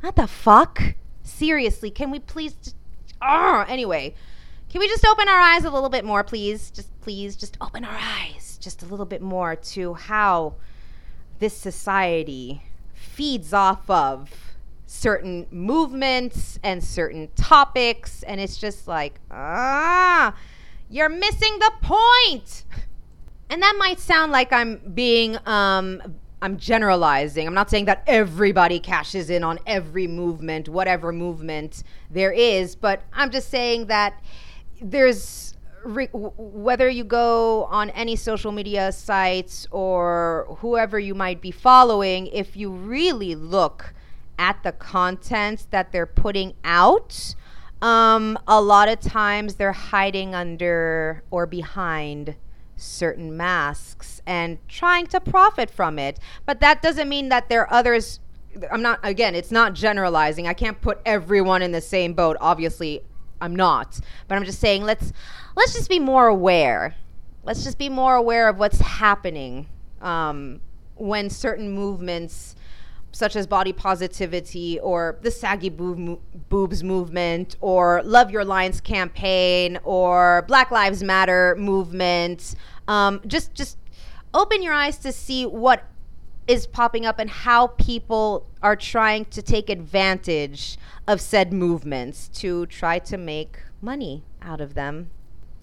what 0.00 0.16
the 0.16 0.26
fuck? 0.26 0.94
Seriously, 1.22 1.90
can 1.90 2.10
we 2.10 2.18
please? 2.18 2.74
Oh, 3.22 3.64
anyway, 3.68 4.14
can 4.70 4.80
we 4.80 4.88
just 4.88 5.06
open 5.06 5.28
our 5.28 5.38
eyes 5.38 5.64
a 5.64 5.70
little 5.70 5.90
bit 5.90 6.04
more, 6.04 6.24
please? 6.24 6.70
Just 6.70 6.88
please, 7.02 7.36
just 7.36 7.56
open 7.60 7.84
our 7.84 7.98
eyes 7.98 8.58
just 8.60 8.82
a 8.82 8.86
little 8.86 9.06
bit 9.06 9.22
more 9.22 9.56
to 9.56 9.94
how 9.94 10.54
this 11.38 11.54
society 11.54 12.62
feeds 12.94 13.52
off 13.52 13.88
of 13.88 14.49
certain 14.90 15.46
movements 15.52 16.58
and 16.64 16.82
certain 16.82 17.28
topics, 17.36 18.24
and 18.24 18.40
it's 18.40 18.56
just 18.56 18.88
like, 18.88 19.20
ah, 19.30 20.34
you're 20.90 21.08
missing 21.08 21.60
the 21.60 21.70
point. 21.80 22.64
And 23.48 23.62
that 23.62 23.76
might 23.78 24.00
sound 24.00 24.32
like 24.32 24.52
I'm 24.52 24.80
being 24.92 25.38
um, 25.46 26.02
I'm 26.42 26.56
generalizing. 26.56 27.46
I'm 27.46 27.54
not 27.54 27.70
saying 27.70 27.84
that 27.84 28.02
everybody 28.08 28.80
cashes 28.80 29.30
in 29.30 29.44
on 29.44 29.60
every 29.64 30.08
movement, 30.08 30.68
whatever 30.68 31.12
movement 31.12 31.84
there 32.10 32.32
is, 32.32 32.74
but 32.74 33.02
I'm 33.12 33.30
just 33.30 33.48
saying 33.48 33.86
that 33.86 34.20
there's 34.82 35.56
re- 35.84 36.08
whether 36.12 36.88
you 36.88 37.04
go 37.04 37.66
on 37.66 37.90
any 37.90 38.16
social 38.16 38.50
media 38.50 38.90
sites 38.90 39.68
or 39.70 40.56
whoever 40.58 40.98
you 40.98 41.14
might 41.14 41.40
be 41.40 41.52
following, 41.52 42.26
if 42.26 42.56
you 42.56 42.70
really 42.72 43.36
look 43.36 43.94
at 44.40 44.62
the 44.62 44.72
content 44.72 45.66
that 45.70 45.92
they're 45.92 46.06
putting 46.06 46.54
out, 46.64 47.36
um, 47.82 48.38
a 48.48 48.60
lot 48.60 48.88
of 48.88 48.98
times 48.98 49.56
they're 49.56 49.72
hiding 49.72 50.34
under 50.34 51.22
or 51.30 51.46
behind 51.46 52.34
certain 52.76 53.36
masks 53.36 54.22
and 54.26 54.58
trying 54.66 55.06
to 55.06 55.20
profit 55.20 55.70
from 55.70 55.98
it. 55.98 56.18
But 56.46 56.60
that 56.60 56.80
doesn't 56.80 57.08
mean 57.08 57.28
that 57.28 57.50
there 57.50 57.62
are 57.62 57.72
others. 57.72 58.18
I'm 58.72 58.80
not, 58.82 58.98
again, 59.02 59.34
it's 59.34 59.50
not 59.50 59.74
generalizing. 59.74 60.48
I 60.48 60.54
can't 60.54 60.80
put 60.80 60.98
everyone 61.04 61.60
in 61.60 61.72
the 61.72 61.82
same 61.82 62.14
boat. 62.14 62.38
Obviously, 62.40 63.02
I'm 63.42 63.54
not. 63.54 64.00
But 64.26 64.36
I'm 64.36 64.44
just 64.44 64.58
saying 64.58 64.84
let's 64.84 65.12
let's 65.54 65.74
just 65.74 65.90
be 65.90 65.98
more 65.98 66.28
aware. 66.28 66.94
Let's 67.44 67.62
just 67.62 67.78
be 67.78 67.90
more 67.90 68.14
aware 68.14 68.48
of 68.48 68.58
what's 68.58 68.80
happening 68.80 69.66
um, 70.00 70.60
when 70.96 71.28
certain 71.28 71.70
movements 71.70 72.54
such 73.12 73.36
as 73.36 73.46
body 73.46 73.72
positivity 73.72 74.78
or 74.80 75.18
the 75.22 75.30
saggy 75.30 75.68
boob, 75.68 76.20
boobs 76.48 76.82
movement 76.84 77.56
or 77.60 78.02
love 78.04 78.30
your 78.30 78.44
lines 78.44 78.80
campaign 78.80 79.78
or 79.84 80.44
black 80.48 80.70
lives 80.70 81.02
matter 81.02 81.56
movement 81.58 82.54
um, 82.88 83.20
just 83.26 83.54
just 83.54 83.78
open 84.32 84.62
your 84.62 84.74
eyes 84.74 84.98
to 84.98 85.12
see 85.12 85.44
what 85.44 85.84
is 86.46 86.66
popping 86.66 87.04
up 87.06 87.18
and 87.18 87.30
how 87.30 87.68
people 87.68 88.46
are 88.62 88.76
trying 88.76 89.24
to 89.24 89.42
take 89.42 89.68
advantage 89.68 90.76
of 91.06 91.20
said 91.20 91.52
movements 91.52 92.28
to 92.28 92.66
try 92.66 92.98
to 92.98 93.16
make 93.16 93.58
money 93.80 94.24
out 94.42 94.60
of 94.60 94.74
them 94.74 95.10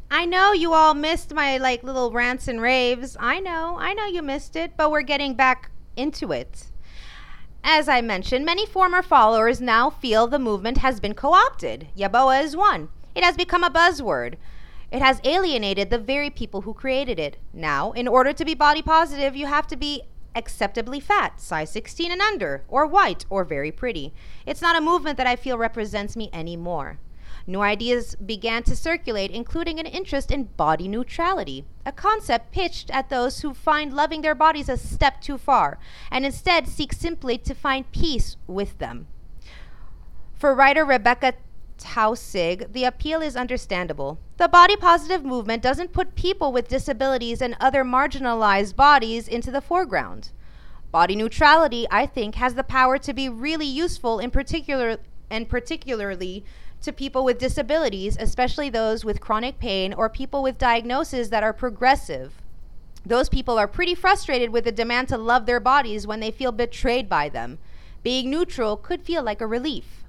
I 0.10 0.26
know 0.26 0.54
you 0.54 0.74
all 0.74 0.94
missed 0.94 1.34
my 1.34 1.58
like 1.58 1.84
little 1.84 2.12
rants 2.12 2.48
and 2.48 2.62
raves. 2.62 3.18
I 3.20 3.40
know, 3.40 3.76
I 3.78 3.94
know 3.94 4.06
you 4.06 4.22
missed 4.22 4.56
it, 4.56 4.78
but 4.78 4.90
we're 4.90 5.02
getting 5.02 5.34
back 5.34 5.70
into 5.98 6.32
it. 6.32 6.68
As 7.70 7.90
I 7.90 8.00
mentioned, 8.00 8.46
many 8.46 8.66
former 8.66 9.02
followers 9.02 9.60
now 9.60 9.90
feel 9.90 10.26
the 10.26 10.40
movement 10.40 10.78
has 10.78 11.02
been 11.02 11.14
co 11.14 11.34
opted. 11.34 11.90
Yeboah 11.98 12.42
is 12.42 12.56
one. 12.56 12.88
It 13.14 13.26
has 13.26 13.36
become 13.36 13.62
a 13.62 13.70
buzzword. 13.70 14.36
It 14.90 15.02
has 15.02 15.20
alienated 15.26 15.90
the 15.90 15.98
very 15.98 16.30
people 16.30 16.62
who 16.62 16.74
created 16.74 17.20
it. 17.20 17.36
Now, 17.52 17.92
in 17.92 18.08
order 18.08 18.32
to 18.32 18.46
be 18.46 18.54
body 18.54 18.82
positive, 18.82 19.36
you 19.36 19.48
have 19.48 19.68
to 19.68 19.76
be 19.76 20.04
acceptably 20.34 21.02
fat, 21.02 21.42
size 21.42 21.70
16 21.72 22.10
and 22.10 22.22
under, 22.22 22.64
or 22.70 22.88
white, 22.88 23.26
or 23.30 23.44
very 23.44 23.74
pretty. 23.74 24.14
It's 24.46 24.62
not 24.62 24.78
a 24.78 24.82
movement 24.82 25.18
that 25.18 25.28
I 25.28 25.36
feel 25.36 25.58
represents 25.58 26.16
me 26.16 26.30
anymore. 26.32 27.00
New 27.46 27.60
ideas 27.60 28.16
began 28.16 28.64
to 28.64 28.78
circulate, 28.78 29.32
including 29.32 29.78
an 29.78 29.86
interest 29.86 30.32
in 30.32 30.46
body 30.56 30.88
neutrality, 30.88 31.66
a 31.88 31.92
concept 31.94 32.52
pitched 32.52 32.90
at 32.90 33.10
those 33.10 33.40
who 33.40 33.54
find 33.54 33.94
loving 33.94 34.22
their 34.22 34.36
bodies 34.36 34.68
a 34.68 34.76
step 34.76 35.22
too 35.22 35.38
far, 35.38 35.80
and 36.12 36.26
instead 36.26 36.68
seek 36.68 36.92
simply 36.92 37.38
to 37.38 37.56
find 37.56 37.90
peace 37.94 38.36
with 38.46 38.78
them. 38.78 39.08
For 40.34 40.54
writer 40.54 40.84
Rebecca 40.84 41.34
Taussig, 41.78 42.74
the 42.74 42.84
appeal 42.84 43.22
is 43.22 43.38
understandable. 43.38 44.20
The 44.36 44.50
body 44.50 44.76
positive 44.76 45.24
movement 45.24 45.64
doesn't 45.64 45.94
put 45.94 46.16
people 46.16 46.52
with 46.52 46.68
disabilities 46.68 47.42
and 47.42 47.56
other 47.58 47.86
marginalized 47.86 48.76
bodies 48.76 49.30
into 49.30 49.50
the 49.50 49.62
foreground. 49.62 50.32
Body 50.92 51.16
neutrality, 51.16 51.88
I 51.90 52.06
think, 52.06 52.36
has 52.36 52.56
the 52.56 52.64
power 52.64 52.98
to 52.98 53.14
be 53.14 53.30
really 53.30 53.66
useful 53.66 54.20
in 54.20 54.30
particular 54.30 54.98
and 55.30 55.48
particularly 55.48 56.44
to 56.82 56.94
people 56.94 57.24
with 57.24 57.40
disabilities, 57.40 58.18
especially 58.20 58.70
those 58.70 59.04
with 59.04 59.22
chronic 59.22 59.60
pain 59.60 59.94
or 59.94 60.10
people 60.10 60.44
with 60.44 60.58
diagnoses 60.58 61.30
that 61.30 61.44
are 61.44 61.54
progressive. 61.54 62.34
Those 63.06 63.30
people 63.30 63.58
are 63.58 63.68
pretty 63.68 63.96
frustrated 63.96 64.50
with 64.50 64.66
the 64.66 64.72
demand 64.72 65.08
to 65.10 65.18
love 65.18 65.46
their 65.46 65.60
bodies 65.60 66.06
when 66.06 66.20
they 66.20 66.32
feel 66.32 66.52
betrayed 66.52 67.08
by 67.08 67.30
them. 67.30 67.58
Being 68.04 68.30
neutral 68.30 68.78
could 68.78 69.02
feel 69.02 69.24
like 69.24 69.42
a 69.42 69.48
relief. 69.48 70.04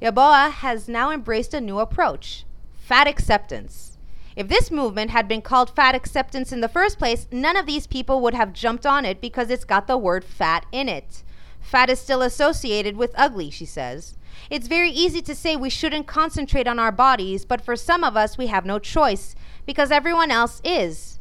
Yeboah 0.00 0.50
has 0.50 0.88
now 0.88 1.12
embraced 1.12 1.54
a 1.54 1.60
new 1.60 1.78
approach 1.78 2.44
fat 2.76 3.06
acceptance. 3.06 3.96
If 4.34 4.48
this 4.48 4.70
movement 4.70 5.10
had 5.10 5.28
been 5.28 5.42
called 5.42 5.74
fat 5.74 5.94
acceptance 5.94 6.52
in 6.52 6.60
the 6.60 6.68
first 6.68 6.98
place, 6.98 7.28
none 7.30 7.56
of 7.56 7.66
these 7.66 7.86
people 7.86 8.20
would 8.20 8.34
have 8.34 8.52
jumped 8.52 8.84
on 8.84 9.04
it 9.04 9.20
because 9.20 9.50
it's 9.50 9.64
got 9.64 9.86
the 9.86 9.96
word 9.96 10.24
fat 10.24 10.66
in 10.72 10.88
it. 10.88 11.22
Fat 11.62 11.88
is 11.88 12.00
still 12.00 12.20
associated 12.20 12.96
with 12.96 13.14
ugly, 13.16 13.48
she 13.48 13.64
says. 13.64 14.18
It's 14.50 14.68
very 14.68 14.90
easy 14.90 15.22
to 15.22 15.34
say 15.34 15.56
we 15.56 15.70
shouldn't 15.70 16.06
concentrate 16.06 16.66
on 16.66 16.78
our 16.78 16.92
bodies, 16.92 17.44
but 17.44 17.60
for 17.62 17.76
some 17.76 18.04
of 18.04 18.16
us, 18.16 18.36
we 18.36 18.48
have 18.48 18.66
no 18.66 18.78
choice 18.78 19.34
because 19.64 19.90
everyone 19.90 20.30
else 20.30 20.60
is. 20.64 21.18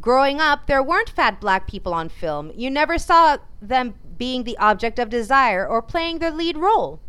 Growing 0.00 0.40
up, 0.40 0.66
there 0.66 0.82
weren't 0.82 1.10
fat 1.10 1.40
black 1.40 1.66
people 1.66 1.92
on 1.92 2.08
film. 2.08 2.52
You 2.54 2.70
never 2.70 2.98
saw 2.98 3.38
them 3.60 3.94
being 4.16 4.44
the 4.44 4.56
object 4.58 4.98
of 4.98 5.08
desire 5.08 5.66
or 5.66 5.82
playing 5.82 6.18
the 6.18 6.30
lead 6.30 6.56
role. 6.56 7.00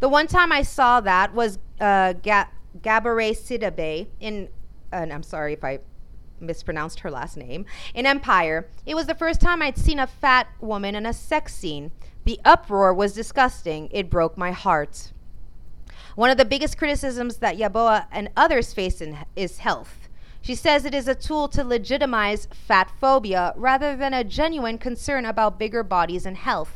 The 0.00 0.08
one 0.08 0.26
time 0.26 0.52
I 0.52 0.62
saw 0.62 1.00
that 1.00 1.34
was 1.34 1.58
uh, 1.80 2.12
Ga- 2.12 2.50
Gabourey 2.80 3.32
Sidibe 3.32 4.06
in, 4.20 4.48
and 4.92 5.12
I'm 5.12 5.22
sorry 5.22 5.54
if 5.54 5.64
I 5.64 5.80
mispronounced 6.40 7.00
her 7.00 7.10
last 7.10 7.36
name, 7.36 7.66
in 7.94 8.06
Empire. 8.06 8.68
It 8.84 8.94
was 8.94 9.06
the 9.06 9.14
first 9.14 9.40
time 9.40 9.62
I'd 9.62 9.78
seen 9.78 9.98
a 9.98 10.06
fat 10.06 10.48
woman 10.60 10.94
in 10.94 11.06
a 11.06 11.12
sex 11.12 11.54
scene. 11.54 11.92
The 12.24 12.40
uproar 12.44 12.92
was 12.92 13.12
disgusting. 13.12 13.88
It 13.92 14.10
broke 14.10 14.36
my 14.36 14.52
heart. 14.52 15.12
One 16.16 16.30
of 16.30 16.38
the 16.38 16.44
biggest 16.44 16.78
criticisms 16.78 17.36
that 17.36 17.58
Yeboah 17.58 18.06
and 18.10 18.30
others 18.36 18.72
face 18.72 19.00
in, 19.00 19.18
is 19.36 19.58
health. 19.58 20.08
She 20.40 20.54
says 20.54 20.84
it 20.84 20.94
is 20.94 21.08
a 21.08 21.14
tool 21.14 21.48
to 21.48 21.64
legitimize 21.64 22.46
fat 22.52 22.90
phobia 23.00 23.52
rather 23.56 23.96
than 23.96 24.14
a 24.14 24.24
genuine 24.24 24.78
concern 24.78 25.24
about 25.26 25.58
bigger 25.58 25.82
bodies 25.82 26.24
and 26.24 26.36
health. 26.36 26.72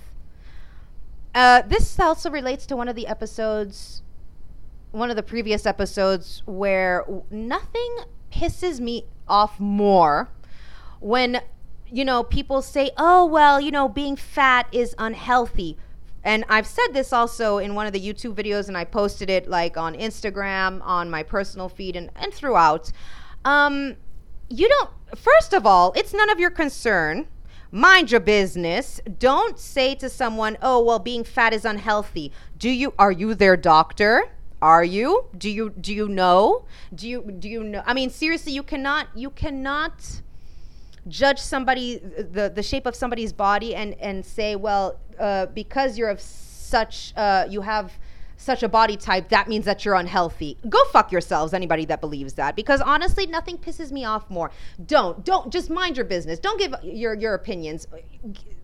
Uh, 1.34 1.62
this 1.62 1.98
also 2.00 2.30
relates 2.30 2.66
to 2.66 2.76
one 2.76 2.88
of 2.88 2.96
the 2.96 3.06
episodes, 3.06 4.02
one 4.90 5.08
of 5.08 5.16
the 5.16 5.22
previous 5.22 5.66
episodes, 5.66 6.42
where 6.46 7.04
nothing 7.30 7.98
pisses 8.32 8.80
me 8.80 9.04
off 9.30 9.58
more 9.58 10.28
when 11.00 11.40
you 11.92 12.04
know, 12.04 12.22
people 12.22 12.62
say, 12.62 12.90
oh, 12.96 13.24
well, 13.24 13.60
you 13.60 13.70
know, 13.70 13.88
being 13.88 14.16
fat 14.16 14.68
is 14.72 14.94
unhealthy. 14.98 15.76
And 16.22 16.44
I've 16.48 16.66
said 16.66 16.88
this 16.92 17.12
also 17.12 17.58
in 17.58 17.74
one 17.74 17.86
of 17.86 17.92
the 17.92 18.00
YouTube 18.00 18.34
videos, 18.34 18.68
and 18.68 18.76
I 18.76 18.84
posted 18.84 19.30
it 19.30 19.48
like 19.48 19.76
on 19.76 19.94
Instagram, 19.94 20.80
on 20.84 21.10
my 21.10 21.22
personal 21.22 21.68
feed, 21.68 21.96
and, 21.96 22.10
and 22.16 22.32
throughout. 22.32 22.92
Um, 23.44 23.96
you 24.48 24.68
don't, 24.68 24.90
first 25.16 25.52
of 25.52 25.66
all, 25.66 25.92
it's 25.96 26.12
none 26.12 26.30
of 26.30 26.38
your 26.38 26.50
concern. 26.50 27.26
Mind 27.72 28.10
your 28.10 28.20
business. 28.20 29.00
Don't 29.18 29.58
say 29.58 29.94
to 29.94 30.08
someone, 30.08 30.58
oh, 30.60 30.82
well, 30.82 30.98
being 30.98 31.24
fat 31.24 31.52
is 31.52 31.64
unhealthy. 31.64 32.32
Do 32.58 32.68
you, 32.68 32.92
are 32.98 33.12
you 33.12 33.34
their 33.34 33.56
doctor? 33.56 34.24
Are 34.62 34.84
you? 34.84 35.26
Do 35.36 35.50
you, 35.50 35.70
do 35.70 35.94
you 35.94 36.08
know? 36.08 36.64
Do 36.94 37.08
you, 37.08 37.22
do 37.38 37.48
you 37.48 37.64
know? 37.64 37.82
I 37.86 37.94
mean, 37.94 38.10
seriously, 38.10 38.52
you 38.52 38.62
cannot, 38.62 39.08
you 39.14 39.30
cannot 39.30 40.22
judge 41.08 41.38
somebody 41.38 41.98
the 41.98 42.52
the 42.54 42.62
shape 42.62 42.86
of 42.86 42.94
somebody's 42.94 43.32
body 43.32 43.74
and 43.74 43.94
and 44.00 44.24
say 44.24 44.56
well 44.56 44.98
uh, 45.18 45.46
because 45.46 45.96
you're 45.98 46.10
of 46.10 46.20
such 46.20 47.12
uh, 47.16 47.46
you 47.48 47.62
have 47.62 47.92
such 48.36 48.62
a 48.62 48.68
body 48.68 48.96
type 48.96 49.28
that 49.28 49.48
means 49.48 49.66
that 49.66 49.84
you're 49.84 49.94
unhealthy 49.94 50.56
go 50.68 50.82
fuck 50.86 51.12
yourselves 51.12 51.52
anybody 51.52 51.84
that 51.84 52.00
believes 52.00 52.34
that 52.34 52.56
because 52.56 52.80
honestly 52.80 53.26
nothing 53.26 53.58
pisses 53.58 53.92
me 53.92 54.04
off 54.04 54.30
more 54.30 54.50
don't 54.86 55.24
don't 55.26 55.52
just 55.52 55.68
mind 55.68 55.96
your 55.96 56.06
business 56.06 56.38
don't 56.38 56.58
give 56.58 56.74
your 56.82 57.12
your 57.14 57.34
opinions 57.34 57.86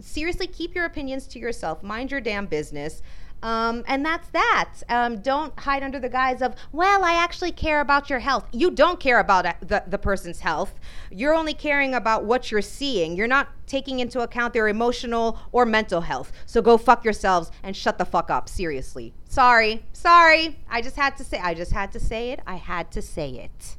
seriously 0.00 0.46
keep 0.46 0.74
your 0.74 0.87
opinions 0.87 1.26
to 1.26 1.38
yourself 1.38 1.82
mind 1.82 2.11
your 2.11 2.20
damn 2.22 2.46
business 2.46 3.02
Um, 3.42 3.85
and 3.87 4.05
that's 4.05 4.29
that. 4.31 4.70
Um, 4.88 5.18
don't 5.18 5.59
hide 5.59 5.83
under 5.83 6.01
the 6.01 6.09
guise 6.09 6.42
of, 6.42 6.55
well, 6.72 7.05
I 7.05 7.12
actually 7.12 7.53
care 7.53 7.81
about 7.81 8.11
your 8.11 8.18
health. 8.18 8.46
You 8.53 8.70
don't 8.70 8.99
care 8.99 9.20
about 9.20 9.61
the, 9.61 9.85
the 9.87 9.99
person's 9.99 10.40
health. 10.40 10.75
You're 11.11 11.35
only 11.35 11.55
caring 11.55 11.94
about 11.94 12.25
what 12.25 12.51
you're 12.51 12.62
seeing. 12.62 13.16
You're 13.16 13.29
not 13.29 13.49
taking 13.66 14.01
into 14.01 14.20
account 14.20 14.53
their 14.53 14.68
emotional 14.68 15.38
or 15.53 15.66
mental 15.66 16.01
health. 16.01 16.33
So 16.46 16.62
go 16.62 16.79
fuck 16.79 17.05
yourselves 17.05 17.51
and 17.62 17.77
shut 17.77 17.99
the 17.99 18.05
fuck 18.05 18.31
up. 18.31 18.49
Seriously. 18.49 19.12
Sorry. 19.29 19.85
Sorry. 19.92 20.59
I 20.70 20.81
just 20.81 20.96
had 20.96 21.16
to 21.18 21.25
say 21.25 21.38
I 21.38 21.55
just 21.55 21.72
had 21.72 21.92
to 21.92 22.01
say 22.01 22.31
it. 22.31 22.40
I 22.46 22.57
had 22.57 22.90
to 22.92 23.03
say 23.03 23.31
it. 23.31 23.77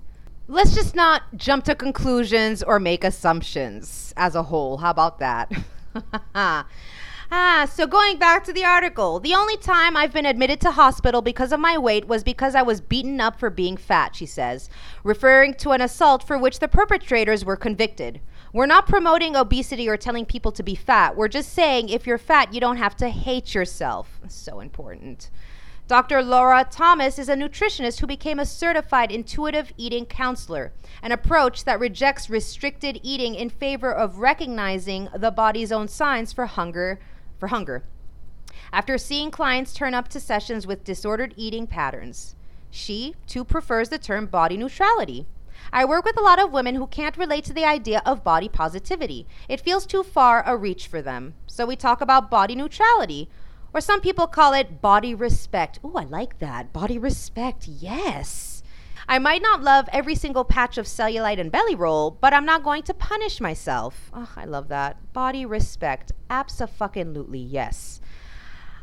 Let's 0.50 0.74
just 0.74 0.96
not 0.96 1.24
jump 1.36 1.65
to 1.65 1.76
conclusions 1.76 2.63
or 2.63 2.80
make 2.80 3.04
assumptions 3.04 4.13
as 4.15 4.34
a 4.34 4.43
whole. 4.43 4.78
How 4.78 4.91
about 4.91 5.20
that? 5.20 5.52
Ah, 7.30 7.70
so 7.70 7.86
going 7.86 8.18
back 8.18 8.46
to 8.46 8.54
the 8.54 8.63
article, 8.63 9.20
the 9.20 9.34
only 9.36 9.58
time 9.58 9.98
I've 9.98 10.13
been 10.13 10.26
admitted 10.26 10.62
to 10.62 10.72
hospital 10.72 11.22
because 11.22 11.52
of 11.52 11.60
my 11.60 11.78
weight 11.78 12.08
was 12.08 12.24
because 12.24 12.56
I 12.56 12.62
was 12.62 12.80
beaten 12.80 13.20
up 13.20 13.38
for 13.38 13.50
being 13.50 13.76
fat, 13.76 14.16
she 14.16 14.26
says, 14.26 14.70
referring 15.04 15.54
to 15.56 15.72
an 15.72 15.82
assault 15.82 16.26
for 16.26 16.38
which 16.38 16.60
the 16.60 16.70
perpetrators 16.70 17.44
were 17.44 17.58
convicted. 17.58 18.22
We're 18.54 18.66
not 18.66 18.88
promoting 18.88 19.36
obesity 19.36 19.90
or 19.90 19.98
telling 19.98 20.26
people 20.26 20.54
to 20.54 20.63
be 20.63 20.74
fat. 20.74 21.18
We're 21.18 21.28
just 21.28 21.52
saying 21.52 21.90
if 21.90 22.08
you're 22.08 22.18
fat, 22.18 22.54
you 22.54 22.62
don't 22.62 22.78
have 22.78 22.96
to 22.98 23.10
hate 23.10 23.54
yourself. 23.54 24.22
So 24.30 24.62
important. 24.62 25.30
Dr. 25.90 26.22
Laura 26.22 26.66
Thomas 26.70 27.20
is 27.20 27.28
a 27.28 27.36
nutritionist 27.36 28.00
who 28.00 28.08
became 28.08 28.40
a 28.40 28.46
certified 28.46 29.12
intuitive 29.12 29.74
eating 29.76 30.06
counselor, 30.06 30.72
an 31.02 31.12
approach 31.12 31.66
that 31.66 31.80
rejects 31.80 32.30
restricted 32.30 33.02
eating 33.04 33.36
in 33.36 33.50
favor 33.50 33.94
of 33.94 34.20
recognizing 34.20 35.10
the 35.13 35.32
body's 35.32 35.74
own 35.74 35.90
signs 35.90 36.32
for 36.32 36.46
hunger 36.46 37.00
for 37.39 37.47
hunger. 37.47 37.84
After 38.71 38.97
seeing 38.97 39.32
clients 39.32 39.73
turn 39.73 39.93
up 39.93 40.08
to 40.10 40.19
sessions 40.19 40.67
with 40.67 40.84
disordered 40.84 41.34
eating 41.38 41.67
patterns, 41.67 42.36
she 42.69 43.15
too 43.28 43.43
prefers 43.43 43.89
the 43.89 43.97
term 43.97 44.26
body 44.26 44.58
neutrality. 44.58 45.26
I 45.71 45.86
work 45.86 46.06
with 46.06 46.17
a 46.17 46.23
lot 46.23 46.39
of 46.39 46.52
women 46.52 46.76
who 46.76 46.88
can't 46.88 47.17
relate 47.17 47.43
to 47.45 47.54
the 47.54 47.65
idea 47.65 48.02
of 48.06 48.23
body 48.23 48.47
positivity. 48.50 49.28
It 49.50 49.62
feels 49.62 49.86
too 49.86 50.04
far 50.04 50.43
a 50.45 50.56
reach 50.56 50.88
for 50.88 51.02
them. 51.02 51.34
So 51.47 51.65
we 51.65 51.76
talk 51.76 52.02
about 52.02 52.30
body 52.30 52.56
neutrality, 52.56 53.30
or 53.73 53.82
some 53.82 54.02
people 54.02 54.28
call 54.28 54.54
it 54.54 54.82
body 54.82 55.13
respect. 55.13 55.80
Ooh, 55.84 55.95
I 55.95 56.04
like 56.04 56.39
that. 56.39 56.71
Body 56.73 56.97
respect, 56.97 57.67
yes. 57.67 58.57
I 59.10 59.20
might 59.20 59.41
not 59.41 59.63
love 59.63 59.88
every 59.93 60.15
single 60.15 60.43
patch 60.43 60.78
of 60.78 60.86
cellulite 60.86 61.39
and 61.39 61.50
belly 61.50 61.76
roll, 61.76 62.12
but 62.12 62.34
I'm 62.34 62.46
not 62.46 62.63
going 62.63 62.84
to 62.84 62.93
punish 62.93 63.39
myself. 63.39 64.12
Oh, 64.13 64.30
I 64.36 64.43
love 64.43 64.67
that. 64.67 65.13
Body 65.13 65.46
respect. 65.46 66.12
Abso-fucking-lutely, 66.30 67.39
yes. 67.39 68.02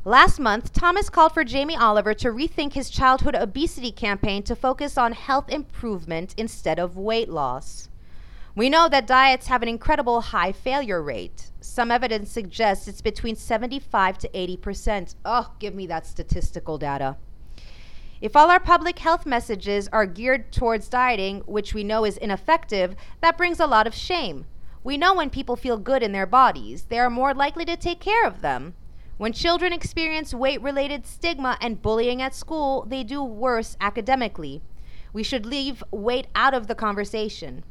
Last 0.06 0.38
month, 0.38 0.72
Thomas 0.72 1.10
called 1.10 1.32
for 1.32 1.44
Jamie 1.44 1.76
Oliver 1.76 2.14
to 2.14 2.28
rethink 2.28 2.72
his 2.72 2.88
childhood 2.88 3.34
obesity 3.34 3.92
campaign 3.92 4.42
to 4.44 4.56
focus 4.56 4.96
on 4.96 5.12
health 5.12 5.50
improvement 5.50 6.34
instead 6.38 6.78
of 6.78 6.96
weight 6.96 7.28
loss. 7.28 7.90
We 8.54 8.70
know 8.70 8.88
that 8.88 9.06
diets 9.06 9.48
have 9.48 9.62
an 9.62 9.68
incredible 9.68 10.20
high 10.20 10.52
failure 10.52 11.02
rate. 11.02 11.50
Some 11.60 11.90
evidence 11.90 12.30
suggests 12.30 12.88
it's 12.88 13.00
between 13.00 13.36
75 13.36 14.16
to 14.18 14.28
80%. 14.28 15.16
Oh, 15.24 15.52
give 15.58 15.74
me 15.74 15.86
that 15.88 16.06
statistical 16.06 16.78
data. 16.78 17.16
If 18.20 18.36
all 18.36 18.50
our 18.50 18.60
public 18.60 18.98
health 19.00 19.26
messages 19.26 19.88
are 19.92 20.06
geared 20.06 20.52
towards 20.52 20.88
dieting, 20.88 21.40
which 21.46 21.74
we 21.74 21.84
know 21.84 22.04
is 22.04 22.16
ineffective, 22.16 22.94
that 23.20 23.36
brings 23.36 23.60
a 23.60 23.66
lot 23.66 23.86
of 23.86 23.94
shame. 23.94 24.46
We 24.82 24.96
know 24.96 25.14
when 25.14 25.30
people 25.30 25.56
feel 25.56 25.78
good 25.78 26.02
in 26.02 26.12
their 26.12 26.26
bodies, 26.26 26.84
they 26.84 26.98
are 26.98 27.10
more 27.10 27.34
likely 27.34 27.64
to 27.64 27.76
take 27.76 28.00
care 28.00 28.26
of 28.26 28.40
them. 28.40 28.74
When 29.16 29.32
children 29.32 29.72
experience 29.72 30.34
weight 30.34 30.60
related 30.60 31.06
stigma 31.06 31.56
and 31.60 31.80
bullying 31.80 32.20
at 32.20 32.34
school, 32.34 32.84
they 32.88 33.04
do 33.04 33.22
worse 33.22 33.76
academically. 33.80 34.60
We 35.12 35.22
should 35.22 35.46
leave 35.46 35.84
weight 35.90 36.26
out 36.34 36.54
of 36.54 36.66
the 36.66 36.74
conversation. 36.74 37.64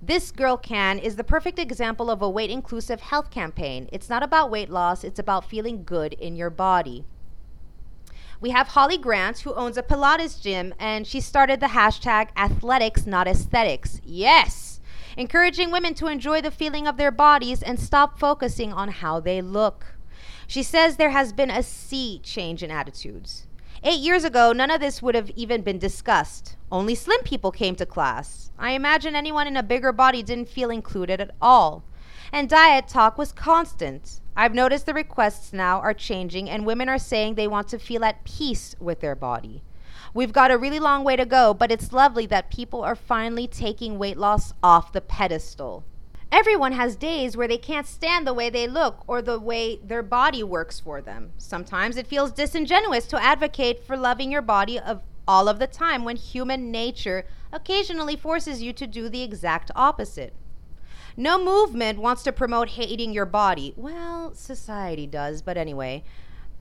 This 0.00 0.30
Girl 0.30 0.56
Can 0.56 0.98
is 0.98 1.16
the 1.16 1.24
perfect 1.24 1.58
example 1.58 2.10
of 2.10 2.22
a 2.22 2.30
weight 2.30 2.48
inclusive 2.48 3.00
health 3.00 3.30
campaign. 3.30 3.88
It's 3.92 4.08
not 4.08 4.22
about 4.22 4.50
weight 4.50 4.70
loss, 4.70 5.04
it's 5.04 5.18
about 5.18 5.44
feeling 5.44 5.84
good 5.84 6.14
in 6.14 6.36
your 6.36 6.48
body. 6.48 7.04
We 8.40 8.50
have 8.50 8.68
Holly 8.68 8.96
Grant, 8.96 9.40
who 9.40 9.52
owns 9.52 9.76
a 9.76 9.82
Pilates 9.82 10.40
gym, 10.40 10.72
and 10.78 11.06
she 11.06 11.20
started 11.20 11.60
the 11.60 11.66
hashtag 11.66 12.28
athletics, 12.36 13.06
not 13.06 13.28
aesthetics. 13.28 14.00
Yes! 14.02 14.80
Encouraging 15.14 15.70
women 15.70 15.92
to 15.94 16.06
enjoy 16.06 16.40
the 16.40 16.50
feeling 16.50 16.86
of 16.86 16.96
their 16.96 17.10
bodies 17.10 17.62
and 17.62 17.78
stop 17.78 18.18
focusing 18.18 18.72
on 18.72 18.88
how 18.88 19.20
they 19.20 19.42
look. 19.42 19.94
She 20.46 20.62
says 20.62 20.96
there 20.96 21.10
has 21.10 21.34
been 21.34 21.50
a 21.50 21.62
sea 21.62 22.18
change 22.22 22.62
in 22.62 22.70
attitudes. 22.70 23.46
Eight 23.82 24.00
years 24.00 24.24
ago, 24.24 24.52
none 24.52 24.70
of 24.70 24.80
this 24.80 25.02
would 25.02 25.14
have 25.14 25.30
even 25.36 25.60
been 25.60 25.78
discussed. 25.78 26.56
Only 26.72 26.94
slim 26.94 27.22
people 27.22 27.50
came 27.50 27.76
to 27.76 27.84
class. 27.84 28.50
I 28.58 28.72
imagine 28.72 29.14
anyone 29.14 29.48
in 29.48 29.56
a 29.56 29.62
bigger 29.62 29.92
body 29.92 30.22
didn't 30.22 30.48
feel 30.48 30.70
included 30.70 31.20
at 31.20 31.34
all. 31.42 31.84
And 32.32 32.48
diet 32.48 32.88
talk 32.88 33.18
was 33.18 33.32
constant. 33.32 34.19
I've 34.36 34.54
noticed 34.54 34.86
the 34.86 34.94
requests 34.94 35.52
now 35.52 35.80
are 35.80 35.94
changing, 35.94 36.48
and 36.48 36.64
women 36.64 36.88
are 36.88 36.98
saying 36.98 37.34
they 37.34 37.48
want 37.48 37.68
to 37.68 37.78
feel 37.78 38.04
at 38.04 38.24
peace 38.24 38.74
with 38.80 39.00
their 39.00 39.14
body. 39.14 39.62
We've 40.14 40.32
got 40.32 40.50
a 40.50 40.58
really 40.58 40.80
long 40.80 41.04
way 41.04 41.16
to 41.16 41.24
go, 41.24 41.54
but 41.54 41.70
it's 41.70 41.92
lovely 41.92 42.26
that 42.26 42.50
people 42.50 42.82
are 42.82 42.96
finally 42.96 43.46
taking 43.46 43.98
weight 43.98 44.16
loss 44.16 44.52
off 44.62 44.92
the 44.92 45.00
pedestal. 45.00 45.84
Everyone 46.32 46.72
has 46.72 46.94
days 46.94 47.36
where 47.36 47.48
they 47.48 47.58
can't 47.58 47.86
stand 47.86 48.26
the 48.26 48.34
way 48.34 48.50
they 48.50 48.68
look 48.68 49.02
or 49.08 49.20
the 49.20 49.38
way 49.38 49.76
their 49.82 50.02
body 50.02 50.44
works 50.44 50.78
for 50.78 51.00
them. 51.00 51.32
Sometimes 51.38 51.96
it 51.96 52.06
feels 52.06 52.30
disingenuous 52.30 53.06
to 53.08 53.22
advocate 53.22 53.84
for 53.84 53.96
loving 53.96 54.30
your 54.30 54.42
body 54.42 54.78
of 54.78 55.02
all 55.26 55.48
of 55.48 55.58
the 55.58 55.66
time 55.66 56.04
when 56.04 56.16
human 56.16 56.70
nature 56.70 57.26
occasionally 57.52 58.16
forces 58.16 58.62
you 58.62 58.72
to 58.72 58.86
do 58.86 59.08
the 59.08 59.22
exact 59.22 59.70
opposite. 59.74 60.32
No 61.16 61.42
movement 61.42 61.98
wants 61.98 62.22
to 62.24 62.32
promote 62.32 62.70
hating 62.70 63.12
your 63.12 63.26
body. 63.26 63.74
Well, 63.76 64.34
society 64.34 65.06
does, 65.06 65.42
but 65.42 65.56
anyway. 65.56 66.04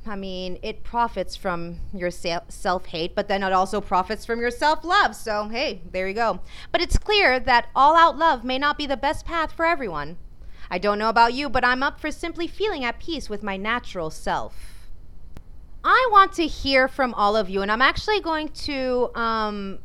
I 0.08 0.16
mean, 0.16 0.60
it 0.64 0.84
profits 0.84 1.36
from 1.36 1.80
your 1.94 2.10
self 2.10 2.86
hate, 2.88 3.16
but 3.16 3.28
then 3.28 3.44
it 3.44 3.52
also 3.52 3.82
profits 3.82 4.26
from 4.26 4.40
your 4.40 4.52
self 4.52 4.84
love. 4.84 5.16
So, 5.16 5.50
hey, 5.50 5.82
there 5.92 6.08
you 6.08 6.14
go. 6.14 6.40
But 6.72 6.82
it's 6.82 6.98
clear 6.98 7.40
that 7.40 7.68
all 7.76 7.96
out 7.96 8.18
love 8.18 8.44
may 8.44 8.58
not 8.58 8.78
be 8.78 8.88
the 8.88 8.98
best 8.98 9.26
path 9.26 9.52
for 9.52 9.66
everyone. 9.66 10.18
I 10.72 10.78
don't 10.78 11.00
know 11.00 11.10
about 11.10 11.34
you, 11.34 11.50
but 11.50 11.66
I'm 11.66 11.84
up 11.84 12.00
for 12.00 12.12
simply 12.12 12.48
feeling 12.48 12.84
at 12.84 13.00
peace 13.00 13.30
with 13.30 13.44
my 13.44 13.58
natural 13.58 14.10
self. 14.10 14.90
I 15.84 16.08
want 16.12 16.34
to 16.34 16.48
hear 16.48 16.88
from 16.88 17.14
all 17.14 17.36
of 17.36 17.50
you, 17.50 17.62
and 17.62 17.72
I'm 17.72 17.82
actually 17.82 18.20
going 18.20 18.50
to 18.50 19.10
um, 19.16 19.80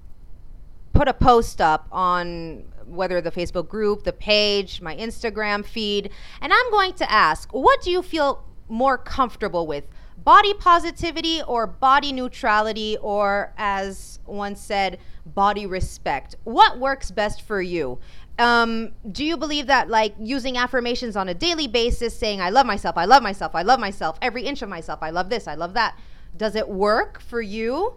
put 0.92 1.08
a 1.08 1.14
post 1.14 1.60
up 1.60 1.86
on 1.90 2.64
whether 2.86 3.20
the 3.20 3.30
Facebook 3.30 3.68
group, 3.68 4.04
the 4.04 4.12
page, 4.12 4.80
my 4.80 4.96
Instagram 4.96 5.64
feed, 5.64 6.10
and 6.40 6.52
I'm 6.52 6.70
going 6.70 6.94
to 6.94 7.10
ask, 7.10 7.52
what 7.52 7.82
do 7.82 7.90
you 7.90 8.02
feel 8.02 8.44
more 8.68 8.98
comfortable 8.98 9.66
with? 9.66 9.84
Body 10.16 10.54
positivity 10.54 11.42
or 11.42 11.66
body 11.66 12.12
neutrality, 12.12 12.96
or 13.02 13.52
as 13.58 14.20
one 14.24 14.56
said, 14.56 14.98
body 15.26 15.66
respect? 15.66 16.36
What 16.44 16.78
works 16.78 17.10
best 17.10 17.42
for 17.42 17.60
you? 17.60 17.98
Um, 18.38 18.92
do 19.12 19.24
you 19.24 19.36
believe 19.36 19.66
that 19.68 19.88
like 19.88 20.14
using 20.18 20.56
affirmations 20.56 21.16
on 21.16 21.28
a 21.28 21.34
daily 21.34 21.68
basis, 21.68 22.18
saying, 22.18 22.40
I 22.40 22.50
love 22.50 22.66
myself, 22.66 22.96
I 22.96 23.04
love 23.04 23.22
myself, 23.22 23.54
I 23.54 23.62
love 23.62 23.78
myself, 23.78 24.18
every 24.20 24.42
inch 24.42 24.62
of 24.62 24.68
myself, 24.68 25.00
I 25.02 25.10
love 25.10 25.30
this, 25.30 25.46
I 25.46 25.54
love 25.54 25.74
that, 25.74 25.98
does 26.36 26.56
it 26.56 26.68
work 26.68 27.20
for 27.20 27.40
you? 27.40 27.94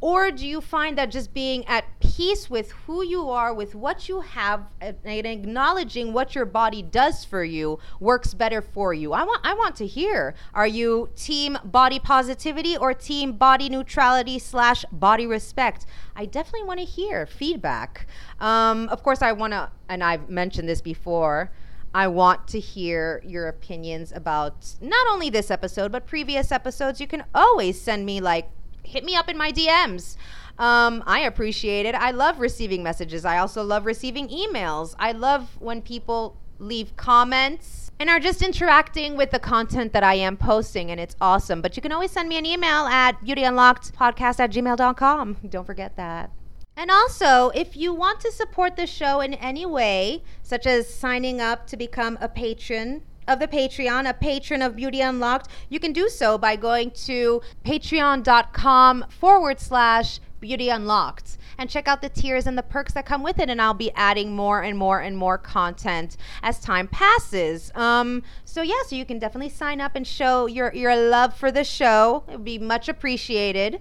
Or 0.00 0.30
do 0.30 0.46
you 0.46 0.60
find 0.60 0.96
that 0.96 1.10
just 1.10 1.34
being 1.34 1.66
at 1.66 1.84
peace 1.98 2.48
with 2.48 2.70
who 2.70 3.02
you 3.04 3.28
are, 3.30 3.52
with 3.52 3.74
what 3.74 4.08
you 4.08 4.20
have, 4.20 4.66
and 4.80 5.26
acknowledging 5.26 6.12
what 6.12 6.36
your 6.36 6.44
body 6.44 6.82
does 6.82 7.24
for 7.24 7.42
you 7.42 7.80
works 7.98 8.32
better 8.32 8.62
for 8.62 8.94
you? 8.94 9.12
I 9.12 9.24
want, 9.24 9.40
I 9.44 9.54
want 9.54 9.74
to 9.76 9.86
hear. 9.86 10.34
Are 10.54 10.66
you 10.66 11.10
team 11.16 11.58
body 11.64 11.98
positivity 11.98 12.76
or 12.76 12.94
team 12.94 13.32
body 13.32 13.68
neutrality 13.68 14.38
slash 14.38 14.84
body 14.92 15.26
respect? 15.26 15.84
I 16.14 16.26
definitely 16.26 16.64
want 16.64 16.78
to 16.78 16.86
hear 16.86 17.26
feedback. 17.26 18.06
Um, 18.38 18.88
of 18.90 19.02
course, 19.02 19.20
I 19.20 19.32
want 19.32 19.52
to, 19.52 19.70
and 19.88 20.04
I've 20.04 20.30
mentioned 20.30 20.68
this 20.68 20.80
before. 20.80 21.50
I 21.94 22.06
want 22.06 22.46
to 22.48 22.60
hear 22.60 23.22
your 23.26 23.48
opinions 23.48 24.12
about 24.12 24.76
not 24.80 25.06
only 25.10 25.30
this 25.30 25.50
episode, 25.50 25.90
but 25.90 26.06
previous 26.06 26.52
episodes. 26.52 27.00
You 27.00 27.06
can 27.06 27.24
always 27.34 27.80
send 27.80 28.04
me 28.04 28.20
like 28.20 28.50
hit 28.88 29.04
me 29.04 29.14
up 29.14 29.28
in 29.28 29.36
my 29.36 29.52
DMs. 29.52 30.16
Um, 30.58 31.04
I 31.06 31.20
appreciate 31.20 31.86
it. 31.86 31.94
I 31.94 32.10
love 32.10 32.40
receiving 32.40 32.82
messages. 32.82 33.24
I 33.24 33.38
also 33.38 33.62
love 33.62 33.86
receiving 33.86 34.28
emails. 34.28 34.94
I 34.98 35.12
love 35.12 35.56
when 35.60 35.82
people 35.82 36.36
leave 36.58 36.96
comments 36.96 37.90
and 38.00 38.10
are 38.10 38.20
just 38.20 38.42
interacting 38.42 39.16
with 39.16 39.30
the 39.30 39.38
content 39.38 39.92
that 39.92 40.02
I 40.02 40.14
am 40.14 40.36
posting, 40.36 40.90
and 40.90 41.00
it's 41.00 41.16
awesome. 41.20 41.62
But 41.62 41.76
you 41.76 41.82
can 41.82 41.92
always 41.92 42.10
send 42.10 42.28
me 42.28 42.38
an 42.38 42.46
email 42.46 42.86
at 42.86 43.24
beautyunlockedpodcast 43.24 44.40
at 44.40 44.50
gmail.com. 44.50 45.36
Don't 45.48 45.64
forget 45.66 45.96
that. 45.96 46.30
And 46.76 46.92
also, 46.92 47.50
if 47.50 47.76
you 47.76 47.92
want 47.92 48.20
to 48.20 48.30
support 48.30 48.76
the 48.76 48.86
show 48.86 49.20
in 49.20 49.34
any 49.34 49.66
way, 49.66 50.22
such 50.44 50.64
as 50.64 50.92
signing 50.92 51.40
up 51.40 51.66
to 51.68 51.76
become 51.76 52.16
a 52.20 52.28
patron 52.28 53.02
of 53.28 53.38
the 53.38 53.46
Patreon, 53.46 54.08
a 54.08 54.14
patron 54.14 54.62
of 54.62 54.74
Beauty 54.74 55.00
Unlocked, 55.00 55.48
you 55.68 55.78
can 55.78 55.92
do 55.92 56.08
so 56.08 56.38
by 56.38 56.56
going 56.56 56.90
to 56.92 57.40
patreon.com 57.64 59.04
forward 59.08 59.60
slash 59.60 60.20
beauty 60.40 60.68
unlocked 60.68 61.36
and 61.58 61.68
check 61.68 61.88
out 61.88 62.00
the 62.00 62.08
tiers 62.08 62.46
and 62.46 62.56
the 62.56 62.62
perks 62.62 62.92
that 62.92 63.04
come 63.04 63.22
with 63.22 63.38
it 63.38 63.50
and 63.50 63.60
i'll 63.60 63.74
be 63.74 63.90
adding 63.96 64.34
more 64.34 64.62
and 64.62 64.78
more 64.78 65.00
and 65.00 65.16
more 65.16 65.36
content 65.36 66.16
as 66.42 66.60
time 66.60 66.86
passes. 66.86 67.72
Um, 67.74 68.22
so 68.44 68.62
yeah 68.62 68.80
so 68.86 68.96
you 68.96 69.04
can 69.04 69.18
definitely 69.18 69.50
sign 69.50 69.80
up 69.80 69.96
and 69.96 70.06
show 70.06 70.46
your 70.46 70.72
your 70.74 70.96
love 70.96 71.34
for 71.34 71.50
the 71.50 71.64
show. 71.64 72.24
It 72.28 72.32
would 72.32 72.44
be 72.44 72.58
much 72.58 72.88
appreciated. 72.88 73.80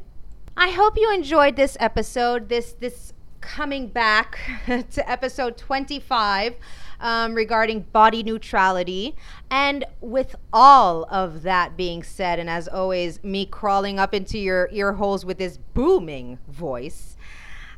I 0.56 0.72
hope 0.72 0.98
you 0.98 1.14
enjoyed 1.14 1.56
this 1.56 1.78
episode 1.80 2.50
this 2.50 2.74
this 2.74 3.14
coming 3.42 3.88
back 3.88 4.40
to 4.66 5.10
episode 5.10 5.58
25 5.58 6.56
um, 7.00 7.34
regarding 7.34 7.82
body 7.82 8.24
neutrality. 8.24 9.16
And 9.50 9.86
with 10.02 10.36
all 10.52 11.06
of 11.10 11.44
that 11.44 11.78
being 11.78 12.04
said, 12.04 12.40
and 12.40 12.50
as 12.50 12.68
always, 12.68 13.24
me 13.24 13.46
crawling 13.46 14.00
up 14.00 14.14
into 14.14 14.38
your 14.38 14.70
ear 14.72 14.94
holes 14.94 15.26
with 15.26 15.38
this 15.38 15.58
booming 15.74 16.40
voice, 16.48 17.18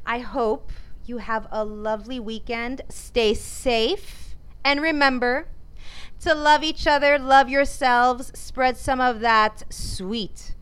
I 0.05 0.19
hope 0.19 0.71
you 1.05 1.17
have 1.17 1.47
a 1.51 1.65
lovely 1.65 2.19
weekend. 2.19 2.81
Stay 2.89 3.33
safe. 3.33 4.35
And 4.63 4.81
remember 4.81 5.47
to 6.21 6.35
love 6.35 6.63
each 6.63 6.85
other, 6.85 7.17
love 7.17 7.49
yourselves, 7.49 8.31
spread 8.37 8.77
some 8.77 8.99
of 8.99 9.21
that 9.21 9.63
sweet, 9.69 10.53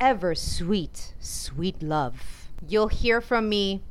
ever 0.00 0.34
sweet, 0.34 1.14
sweet 1.20 1.82
love. 1.82 2.48
You'll 2.66 2.88
hear 2.88 3.20
from 3.20 3.48
me 3.48 3.82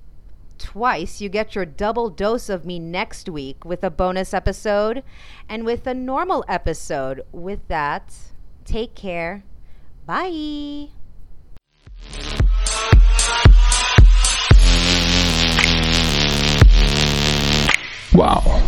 twice, 0.62 1.20
you 1.20 1.28
get 1.28 1.55
your 1.55 1.66
double 1.66 2.09
dose 2.09 2.47
of 2.47 2.66
me 2.66 2.78
next 2.78 3.28
week 3.28 3.66
with 3.66 3.84
a 3.84 3.89
bonus 3.89 4.32
episode 4.34 5.03
and 5.49 5.66
with 5.66 5.88
a 5.88 5.93
normal 5.93 6.45
episode. 6.47 7.24
With 7.32 7.68
that, 7.68 8.14
take 8.64 8.93
care. 8.93 9.43
Bye. 10.05 10.89
Wow. 18.14 18.68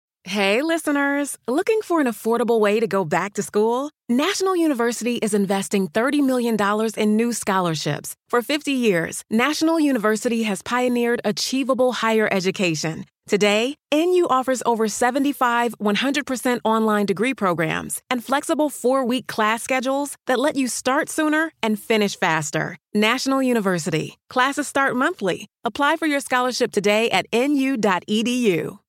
Hey, 0.23 0.61
listeners! 0.61 1.39
Looking 1.47 1.81
for 1.81 1.99
an 1.99 2.05
affordable 2.05 2.59
way 2.59 2.79
to 2.79 2.85
go 2.85 3.03
back 3.03 3.33
to 3.33 3.41
school? 3.41 3.89
National 4.07 4.55
University 4.55 5.15
is 5.17 5.33
investing 5.33 5.87
$30 5.87 6.23
million 6.23 6.57
in 6.95 7.15
new 7.15 7.33
scholarships. 7.33 8.13
For 8.29 8.43
50 8.43 8.71
years, 8.71 9.23
National 9.31 9.79
University 9.79 10.43
has 10.43 10.61
pioneered 10.61 11.21
achievable 11.25 11.91
higher 11.91 12.29
education. 12.31 13.05
Today, 13.25 13.75
NU 13.91 14.27
offers 14.29 14.61
over 14.63 14.87
75 14.87 15.75
100% 15.79 16.59
online 16.65 17.05
degree 17.07 17.33
programs 17.33 18.01
and 18.11 18.23
flexible 18.23 18.69
four 18.69 19.03
week 19.03 19.25
class 19.25 19.63
schedules 19.63 20.17
that 20.27 20.37
let 20.39 20.55
you 20.55 20.67
start 20.67 21.09
sooner 21.09 21.51
and 21.63 21.79
finish 21.79 22.15
faster. 22.15 22.77
National 22.93 23.41
University. 23.41 24.19
Classes 24.29 24.67
start 24.67 24.95
monthly. 24.95 25.47
Apply 25.63 25.95
for 25.95 26.05
your 26.05 26.19
scholarship 26.19 26.71
today 26.71 27.09
at 27.09 27.25
nu.edu. 27.33 28.80